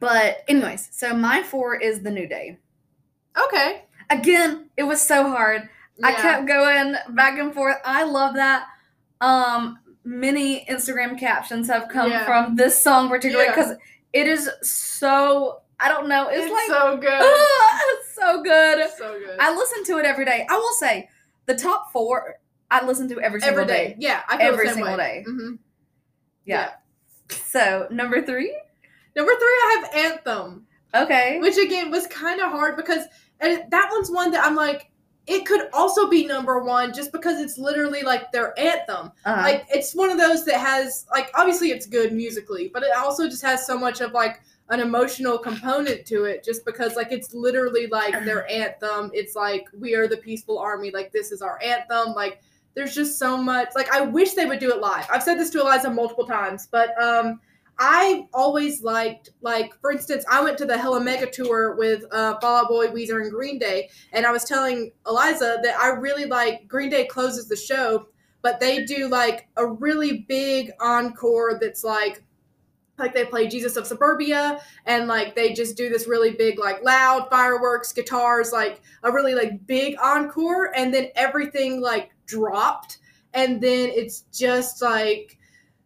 [0.00, 2.58] But anyways, so my four is the New Day.
[3.46, 3.84] Okay.
[4.08, 5.68] Again, it was so hard.
[6.02, 7.76] I kept going back and forth.
[7.84, 8.66] I love that.
[9.20, 12.24] Um, many Instagram captions have come Yeah.
[12.24, 13.54] from this song particularly Yeah.
[13.54, 13.76] because
[14.14, 15.60] it is so.
[15.82, 16.28] I don't know.
[16.28, 17.20] It's, It's, like so good.
[17.22, 18.90] it's so good.
[18.98, 19.36] so good.
[19.40, 20.46] I listen to it every day.
[20.48, 21.08] I will say
[21.46, 22.36] the top four
[22.70, 23.88] I listen to every single every day.
[23.88, 23.96] day.
[23.98, 24.96] Yeah, I feel Every single way.
[24.96, 25.24] day.
[25.26, 25.54] hmm
[26.44, 26.72] Yeah.
[27.30, 28.56] So number three.
[29.16, 30.66] Number three, I have Anthem.
[30.94, 31.38] Okay.
[31.40, 33.04] which again was kind of hard because
[33.40, 34.90] and that one's one that I'm like,
[35.26, 39.12] it could also be number one just because it's literally like their anthem.
[39.24, 39.40] Uh-huh.
[39.42, 43.28] Like it's one of those that has like obviously it's good musically, but it also
[43.28, 47.34] just has so much of like an emotional component to it just because like it's
[47.34, 49.10] literally like their anthem.
[49.12, 52.14] It's like we are the peaceful army, like this is our anthem.
[52.14, 52.40] Like
[52.74, 55.06] there's just so much like I wish they would do it live.
[55.10, 57.40] I've said this to Eliza multiple times, but um
[57.82, 62.38] I always liked, like, for instance, I went to the Hella Mega tour with uh,
[62.38, 66.26] Fall Out Boy, Weezer, and Green Day, and I was telling Eliza that I really
[66.26, 68.08] like Green Day closes the show,
[68.42, 72.22] but they do like a really big encore that's like,
[73.00, 76.82] like they play Jesus of Suburbia, and like they just do this really big, like
[76.84, 82.98] loud fireworks, guitars, like a really like big encore, and then everything like dropped,
[83.34, 85.36] and then it's just like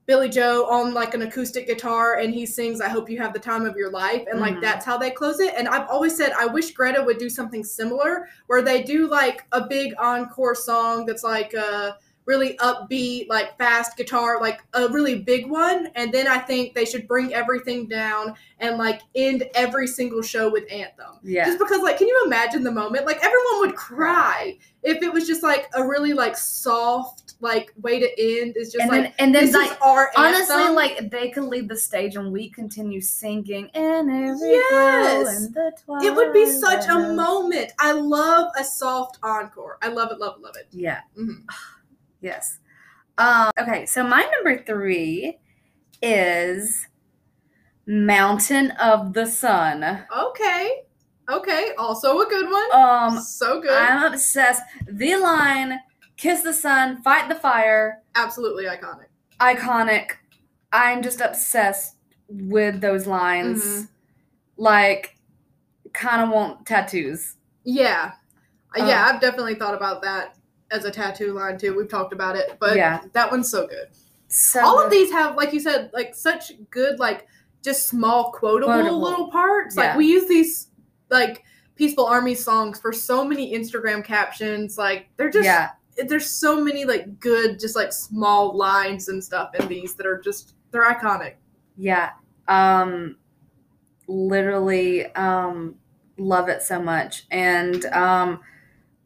[0.07, 3.39] Billie Joe on like an acoustic guitar and he sings I hope you have the
[3.39, 4.61] time of your life and like Mhm.
[4.61, 7.65] that's how they close it and I've always said I wish Greta would do something
[7.65, 13.57] similar where they do like a big encore song that's like a really upbeat like
[13.59, 17.87] fast guitar like a really big one and then I think they should bring everything
[17.87, 21.45] down and like end every single show with anthem yeah.
[21.45, 25.27] just because like can you imagine the moment like everyone would cry if it was
[25.27, 29.13] just like a really like soft like way to end It's just and like then
[29.19, 32.49] and then this like is our honestly, like they could leave the stage and we
[32.49, 35.47] continue singing in every Yes.
[35.47, 36.07] in the twilight.
[36.07, 37.73] it would be such a moment.
[37.81, 39.79] I love a soft encore.
[39.83, 40.69] I love it, love it, love it.
[40.71, 41.01] Yeah.
[41.19, 41.43] Mhm.
[42.25, 42.59] Yes.
[43.19, 45.39] Um, okay, so my number three
[46.01, 46.87] is
[47.87, 49.85] Mountain of the Sun.
[50.17, 50.85] Okay,
[51.31, 52.73] okay, also a good one.
[52.73, 54.63] Um, so good, I'm obsessed.
[54.89, 55.79] The line,
[56.17, 59.09] kiss the sun, fight the fire, absolutely iconic.
[59.39, 60.13] iconic.
[60.73, 61.97] I'm just obsessed
[62.29, 63.63] with those lines.
[63.63, 63.89] Mhm.
[64.57, 65.17] Like,
[65.93, 67.37] kind of want tattoos.
[67.65, 68.13] Yeah,
[68.77, 70.37] Uh, Uh, yeah, I've definitely thought about that
[70.75, 71.75] as a tattoo line too.
[71.77, 73.01] We've talked about it, but Yeah.
[73.13, 73.89] that one's so good.
[74.29, 77.27] So All of these have, like you said, like such good like
[77.63, 79.01] just small quotable, Quotable.
[79.01, 79.77] little parts.
[79.77, 79.89] Yeah.
[79.89, 80.69] Like we use these
[81.11, 81.45] like
[81.77, 84.77] Peaceful Army songs for so many Instagram captions.
[84.77, 85.71] Like they're just yeah,
[86.09, 90.19] there's so many like good just like small lines and stuff in these that are
[90.21, 91.35] just they're iconic.
[91.77, 92.11] yeah.
[92.49, 93.17] Um,
[94.07, 95.77] literally, um,
[96.19, 98.41] love it so much, and um,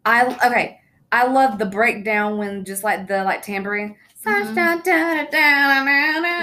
[0.05, 0.78] I okay.
[1.13, 3.97] I love the breakdown when just like the like tambourine.
[4.51, 4.55] Mhm.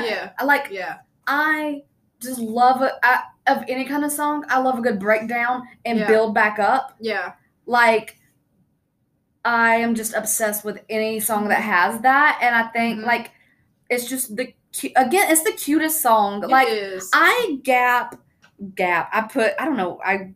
[0.06, 0.32] Yeah.
[0.40, 0.98] I like Yeah.
[1.28, 1.84] I
[2.20, 4.46] just love it I, of any kind of song.
[4.50, 6.08] I love a good breakdown and Yeah.
[6.08, 6.96] build back up.
[7.00, 7.34] Yeah.
[7.66, 8.18] Like
[9.44, 13.06] I am just obsessed with any song that has that, and I think Mhm.
[13.06, 13.32] like
[13.90, 14.54] it's just the
[14.96, 16.42] again it's the cutest song.
[16.42, 17.10] like it is.
[17.14, 18.16] I gap
[18.76, 19.10] gap.
[19.14, 20.32] I put I don't know I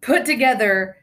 [0.00, 0.96] put together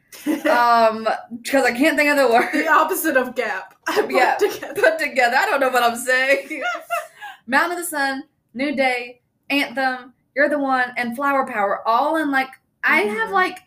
[0.50, 1.08] um
[1.42, 2.50] because I can't think of the word.
[2.52, 3.74] the opposite of gap.
[3.86, 4.34] Put Yeah.
[4.36, 4.74] together.
[4.74, 5.36] put together.
[5.36, 6.62] I don't know what I'm saying.
[7.46, 9.20] Mountain of the Sun, New Day,
[9.50, 12.48] Anthem, You're the One, and Flower Power all in like
[12.84, 13.32] I have Mhm.
[13.32, 13.58] like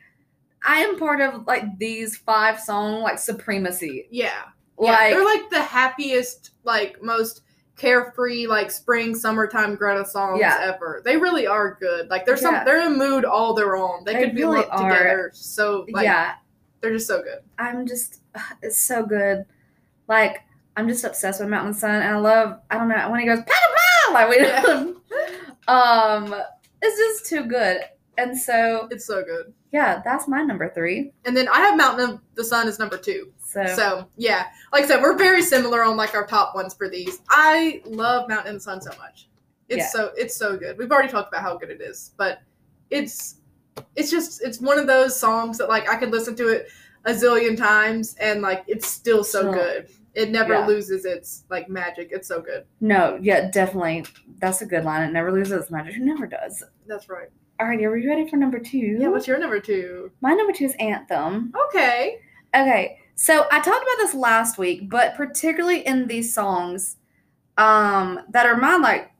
[0.66, 4.08] I am part of like these five song like supremacy.
[4.12, 4.44] Yeah.
[4.80, 7.43] Yeah, Like they're like the happiest, like most
[7.78, 10.60] carefree, like spring, summertime Greta songs Yeah.
[10.62, 11.02] ever.
[11.04, 12.10] They really are good.
[12.10, 12.42] Like they're Yeah.
[12.42, 14.04] some, they're in a mood all their own.
[14.04, 14.90] They, They could be lumped are.
[14.90, 15.32] together.
[15.34, 16.36] So like, yeah,
[16.82, 17.40] they're just so good.
[17.58, 18.22] I'm just
[18.62, 19.46] it's so good.
[20.08, 20.42] Like
[20.76, 23.40] I'm just obsessed with Mountain Sun, and I love I don't know when he goes
[23.40, 23.54] pow
[24.08, 24.92] pow like we Yeah.
[25.68, 26.36] um
[26.82, 27.82] it's just too good.
[28.18, 29.52] And so It's so good.
[29.72, 31.12] yeah, that's my number three.
[31.26, 33.32] And then I have Mountain of the Sun as number two.
[33.54, 36.90] So, So yeah, like I said, we're very similar on like our top ones for
[36.90, 37.22] these.
[37.30, 39.30] I love Mountain and the Sun so much.
[39.70, 39.88] It's Yeah.
[39.90, 40.78] so it's so good.
[40.78, 42.40] We've already talked about how good it is, but
[42.90, 43.36] it's
[43.96, 46.68] it's just it's one of those songs that like I could listen to it
[47.06, 49.88] a zillion times and like it's still so Still- good.
[50.16, 50.68] It never Yeah.
[50.68, 52.10] loses its like magic.
[52.12, 52.66] It's so good.
[52.82, 54.06] no, yeah, definitely.
[54.40, 55.08] That's a good line.
[55.10, 55.96] It never loses its magic.
[55.96, 56.64] It never does.
[56.86, 57.30] That's right.
[57.60, 58.78] All right, are we ready for number two?
[59.00, 59.08] Yeah.
[59.08, 60.12] What's your number two?
[60.22, 61.52] My number two is Anthem.
[61.68, 62.20] Okay.
[62.56, 66.98] Okay, so I talked about this last week, but particularly in these songs,
[67.58, 69.12] um, that are my like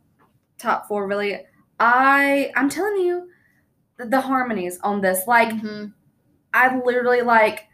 [0.58, 1.08] top four.
[1.08, 1.40] Really,
[1.80, 3.30] I I'm telling you,
[3.98, 5.94] the, the harmonies on this, like Mhm.
[6.54, 7.68] I literally like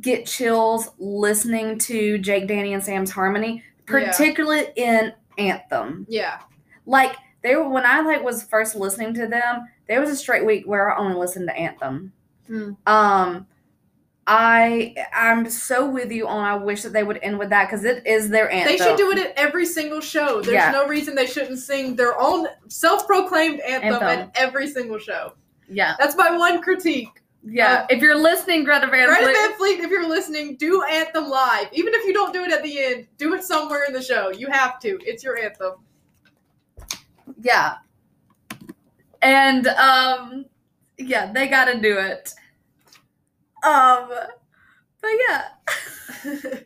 [0.00, 4.10] get chills listening to Jake, Danny, and Sam's harmony, Yeah.
[4.10, 6.06] particularly in Anthem.
[6.08, 6.38] Yeah.
[6.86, 10.44] Like they were when I like was first listening to them, there was a straight
[10.44, 12.12] week where I only listened to Anthem.
[12.46, 12.72] Hmm.
[12.86, 13.46] Um
[14.30, 17.84] I I'm so with you on I wish that they would end with that because
[17.86, 18.72] it is their anthem.
[18.72, 20.42] They should do it at every single show.
[20.42, 20.70] There's Yeah.
[20.70, 24.08] no reason they shouldn't sing their own self-proclaimed anthem, Anthem.
[24.08, 25.32] at every single show.
[25.66, 25.94] Yeah.
[25.98, 27.08] That's my one critique.
[27.42, 27.86] Yeah.
[27.88, 29.34] if you're listening, Greta Van Greta Fleet.
[29.34, 31.68] Van Fleet, if you're listening, do anthem live.
[31.72, 34.28] Even if you don't do it at the end, do it somewhere in the show.
[34.30, 34.98] You have to.
[35.06, 35.72] It's your anthem.
[37.40, 37.76] Yeah.
[39.22, 40.44] And um
[40.98, 42.34] yeah, they gotta do it.
[43.62, 44.08] Um
[45.00, 45.48] but yeah.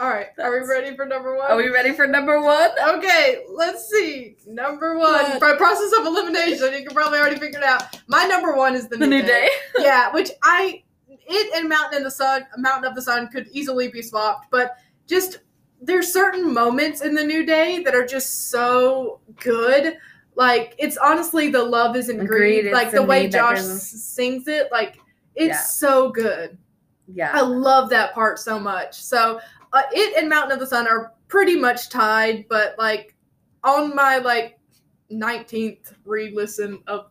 [0.00, 0.28] All right.
[0.38, 1.50] Are we ready for number one?
[1.50, 2.70] Are we ready for number one?
[2.88, 4.36] Okay, let's see.
[4.46, 5.12] Number one.
[5.12, 5.40] What?
[5.40, 8.00] By process of elimination, you can probably already figure it out.
[8.06, 9.48] My number one is the, The new day.
[9.78, 13.88] yeah, which I it and Mountain in the Sun, Mountain of the Sun could easily
[13.88, 14.76] be swapped, but
[15.08, 15.40] just
[15.80, 19.96] there's certain moments in the New Day that are just so good.
[20.36, 22.72] Like it's honestly the love is in greed.
[22.72, 24.98] Like the the way Josh sings it, like
[25.38, 25.60] it's Yeah.
[25.62, 26.58] so good.
[27.06, 27.30] Yeah.
[27.32, 28.94] I love that part so much.
[29.00, 29.40] So
[29.72, 33.14] uh, it and Mountain of the Sun are pretty much tied, but like
[33.64, 34.58] on my like
[35.10, 37.06] 19th re-listen of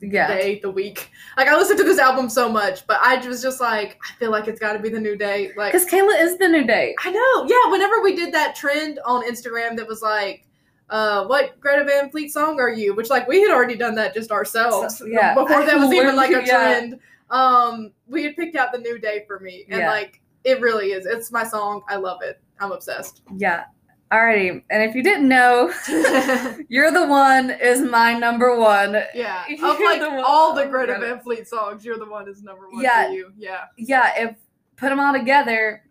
[0.00, 0.26] Yeah.
[0.28, 1.10] day, the week.
[1.36, 4.30] Like I listened to this album so much, but I was just like, I feel
[4.30, 5.52] like it's got to be the new day.
[5.56, 6.94] Like Because Kayla is the new day.
[7.04, 7.70] I know, yeah.
[7.70, 10.46] Whenever we did that trend on Instagram, that was like,
[10.90, 14.12] uh, "What Greta Van Fleet song are you?" Which like we had already done that
[14.14, 14.98] just ourselves.
[14.98, 15.32] So- yeah.
[15.34, 16.58] before that was even like a yeah.
[16.78, 16.98] trend.
[17.32, 19.90] Um, we had picked out the new day for me, and Yeah.
[19.90, 21.06] like it really is.
[21.06, 21.82] It's my song.
[21.88, 22.40] I love it.
[22.60, 23.22] I'm obsessed.
[23.36, 23.64] Yeah.
[24.12, 24.62] Alrighty.
[24.68, 25.72] And if you didn't know,
[26.68, 28.92] You're the One is my number one.
[29.14, 31.14] yeah, You're of like the all the Greta Greta.
[31.14, 33.06] Van Fleet songs, you're the one is number one Yeah.
[33.06, 33.32] for you.
[33.38, 33.64] Yeah.
[33.78, 34.36] Yeah, if
[34.76, 35.84] put them all together,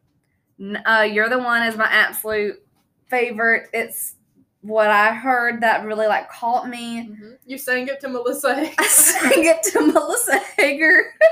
[0.86, 2.62] uh, You're the One is my absolute
[3.10, 3.70] favorite.
[3.74, 4.16] It's
[4.62, 7.10] what I heard that really like caught me.
[7.10, 7.38] Mhm.
[7.46, 8.56] You sang it to Melissa.
[8.64, 8.76] Hicks.
[8.80, 11.14] I sang it to Melissa Hager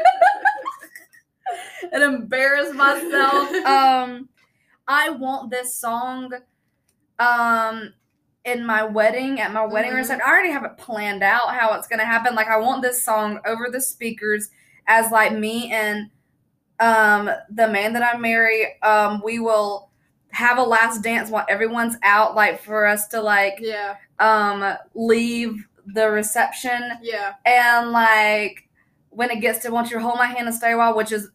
[1.92, 3.52] and embarrassed myself.
[3.66, 4.30] Um,
[4.88, 6.32] I want this song
[7.20, 7.94] um
[8.46, 9.96] in my wedding at my wedding Mhm.
[9.98, 10.22] reception.
[10.26, 12.36] I already have it planned out how it's gonna happen.
[12.36, 14.50] Like I want this song over the speakers
[14.88, 16.10] as like me and
[16.80, 18.80] um the man that I marry.
[18.82, 19.89] Um, we will
[20.32, 23.96] have a last dance while everyone's out, like for us to like yeah.
[24.20, 27.34] um leave the reception Yeah.
[27.46, 28.68] and like
[29.10, 31.12] when it gets to "Want You to Hold My Hand and Stay a While," which
[31.12, 31.30] is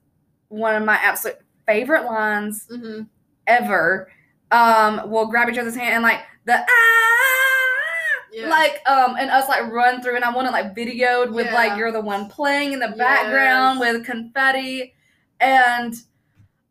[0.48, 3.02] one of my absolute favorite lines hmm
[3.46, 4.10] ever.
[4.50, 8.48] Um, we'll grab each other's hand and like the ah, Yeah.
[8.48, 11.54] like um, and us like run through, and I want it like videoed with Yeah.
[11.54, 14.94] like you're the one playing in the background with confetti,
[15.40, 15.94] and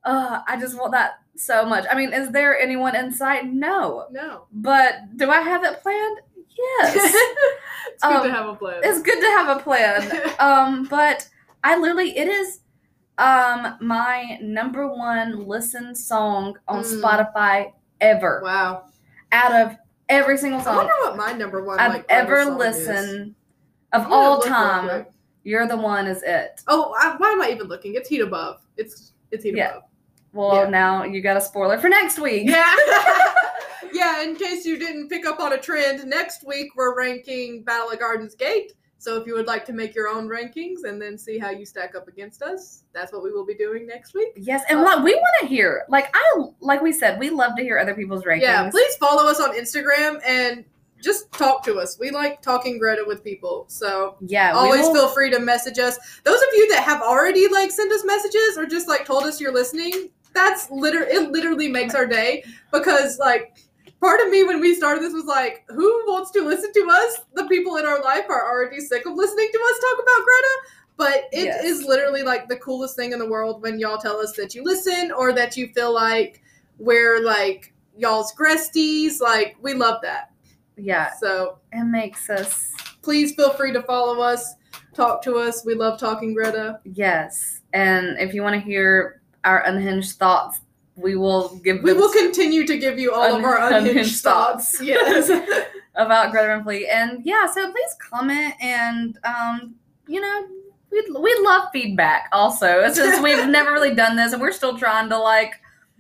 [0.06, 1.86] uh, I just want that so much.
[1.90, 3.46] I mean, is there anyone in sight?
[3.46, 4.46] No, No.
[4.52, 6.20] but do I have it planned?
[6.56, 6.96] Yes,
[7.88, 8.82] it's good Um, to have a plan.
[8.84, 10.22] it's good to have a plan.
[10.40, 11.28] Um, but
[11.64, 12.60] I literally it is
[13.18, 17.02] um my number one listen song on Mm.
[17.02, 18.42] Spotify ever.
[18.44, 18.86] wow.
[19.32, 19.78] Out of
[20.10, 23.34] every single I song wonder what my number one I've like ever listened
[23.94, 25.06] of all time.
[25.44, 26.62] You're the one is it.
[26.68, 27.96] Oh, I, why am I even looking?
[27.96, 28.62] It's Heat Above.
[28.78, 29.72] It's it's Heat Yeah.
[29.72, 29.84] Above.
[30.34, 30.70] Well, Yeah.
[30.70, 32.50] now you got a spoiler for next week.
[32.50, 32.76] Yeah.
[33.94, 37.92] yeah, in case you didn't pick up on a trend, next week we're ranking Battle
[37.92, 38.74] at Garden's Gate.
[38.98, 41.66] So if you would like to make your own rankings and then see how you
[41.66, 44.30] stack up against us, that's what we will be doing next week.
[44.38, 47.64] Yes, and what we want to hear, like I like we said, we love to
[47.64, 48.42] hear other people's rankings.
[48.44, 50.64] Yeah, please follow us on Instagram and
[51.02, 52.00] just talk to us.
[52.00, 53.66] We like talking Greta with people.
[53.68, 55.98] So Yeah, always will- feel free to message us.
[56.24, 59.42] Those of you that have already like sent us messages or just like told us
[59.42, 63.58] you're listening, that's liter it literally makes our day because like
[64.00, 67.22] part of me when we started this was like, who wants to listen to us?
[67.36, 70.58] The people in our life are already sick of listening to us talk about Greta.
[70.98, 71.88] But it is Yes.
[71.88, 75.12] literally like the coolest thing in the world when y'all tell us that you listen
[75.12, 76.42] or that you feel like
[76.78, 79.20] we're like y'all's gresties.
[79.22, 80.32] Like we love that.
[80.76, 82.72] Yeah, So it makes us
[83.02, 84.56] please feel free to follow us,
[84.94, 85.66] talk to us.
[85.66, 86.80] We love talking Greta.
[86.84, 87.62] yes.
[87.74, 90.62] And if you want to hear our unhinged thoughts,
[90.96, 94.78] we will give We will continue to give you all of our Unhinged unhinged thoughts.
[94.78, 94.82] thoughts.
[94.88, 95.30] Yes.
[95.96, 96.88] about Greta Fleet.
[96.88, 99.76] And yeah, so please comment and um,
[100.08, 100.48] you know,
[100.91, 102.80] we we love feedback also.
[102.82, 105.54] It's just we've never really done this and we're still trying to like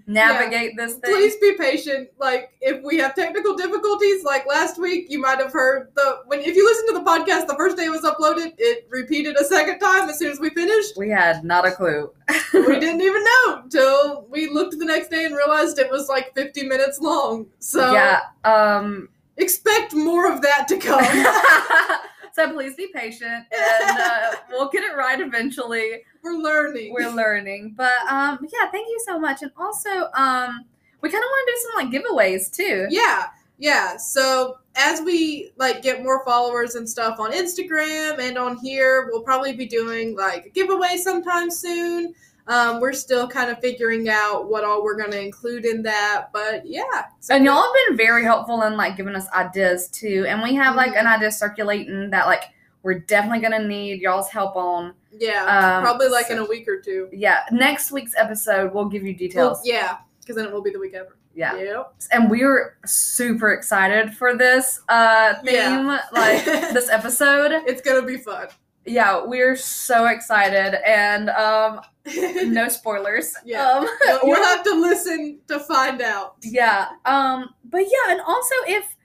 [0.07, 1.13] navigate this thing.
[1.13, 2.09] Please be patient.
[2.19, 6.39] Like if we have technical difficulties, like last week, you might have heard the when
[6.41, 9.45] if you listen to the podcast, the first day it was uploaded, it repeated a
[9.45, 10.97] second time as soon as we finished.
[10.97, 12.11] We had not a clue.
[12.53, 16.33] we didn't even know till we looked the next day and realized it was like
[16.35, 17.47] 50 minutes long.
[17.59, 18.21] So yeah.
[18.43, 21.03] Um expect more of that to come.
[22.33, 26.01] so please be patient and uh, we'll get it right eventually.
[26.23, 26.93] We're learning.
[26.93, 27.75] We're learning.
[27.77, 29.41] But um yeah, thank you so much.
[29.43, 30.65] And also um
[31.01, 32.87] we kind of want to do some like giveaways too.
[32.89, 33.27] Yeah,
[33.59, 33.97] yeah.
[33.97, 39.21] So as we like get more followers and stuff on Instagram and on here, we'll
[39.21, 42.15] probably be doing like a giveaway sometime soon.
[42.47, 46.65] Um, we're still kind of figuring out what all we're gonna include in that, but
[46.65, 47.05] yeah.
[47.21, 50.25] So And y'all have been very helpful in like giving us ideas too.
[50.27, 50.99] And we have like Mhm.
[51.01, 52.43] an idea circulating that like
[52.81, 54.93] we're definitely gonna need y'all's help on.
[55.17, 55.43] yeah,
[55.77, 57.07] um, probably like in a week or two.
[57.13, 59.61] Yeah, next week's episode we'll give you Well, details.
[59.63, 61.15] yeah, because then it will be the week ever.
[61.35, 61.55] yeah.
[61.55, 61.93] Yep.
[62.11, 65.53] And we were super excited for this uh theme,
[65.87, 66.01] Yeah.
[66.11, 67.51] like this episode.
[67.67, 68.47] It's gonna be fun.
[68.85, 71.81] Yeah, we're so excited and um
[72.51, 73.33] no spoilers.
[73.45, 73.65] Yeah.
[73.69, 76.35] Um You'll, you'll have to listen to find out.
[76.41, 76.89] Yeah.
[77.05, 77.53] Um.
[77.65, 78.95] But yeah, and also if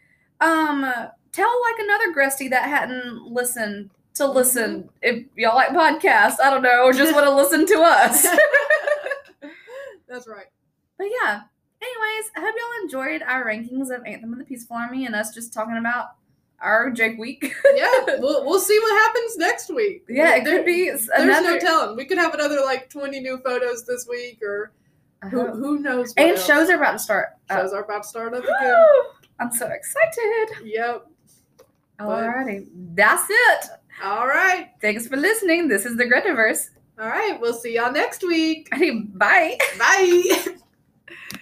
[0.41, 0.83] um
[1.33, 6.63] tell like another Gresty that hadn't listened to listen if y'all like podcasts, I don't
[6.63, 8.23] know, or just want to listen to us.
[10.09, 10.47] That's right.
[10.97, 11.43] but yeah.
[11.81, 15.33] Anyways, I hope y'all enjoyed our rankings of Anthem of the Peaceful Army and us
[15.33, 16.09] just talking about
[16.61, 17.55] our Jake week.
[17.77, 20.05] Yeah, we'll, we'll see what happens next week.
[20.09, 21.53] yeah, it There- could be There's another.
[21.55, 21.97] no telling.
[21.97, 24.73] We could have another like 20 new photos this week, or
[25.23, 26.11] I who, who knows?
[26.11, 26.47] What and else.
[26.47, 27.29] shows are about to start.
[27.51, 27.61] up.
[27.61, 28.77] shows are about to start up again.
[29.41, 30.65] I'm so excited.
[30.65, 31.07] Yep.
[32.01, 33.71] Alrighty, that's it.
[34.05, 34.71] All right.
[34.81, 35.67] Thanks for listening.
[35.69, 36.71] This is the Gretaverse.
[37.01, 37.37] All right.
[37.41, 38.69] We'll see y'all next week.
[39.15, 39.59] Bye.
[39.79, 40.47] Bye.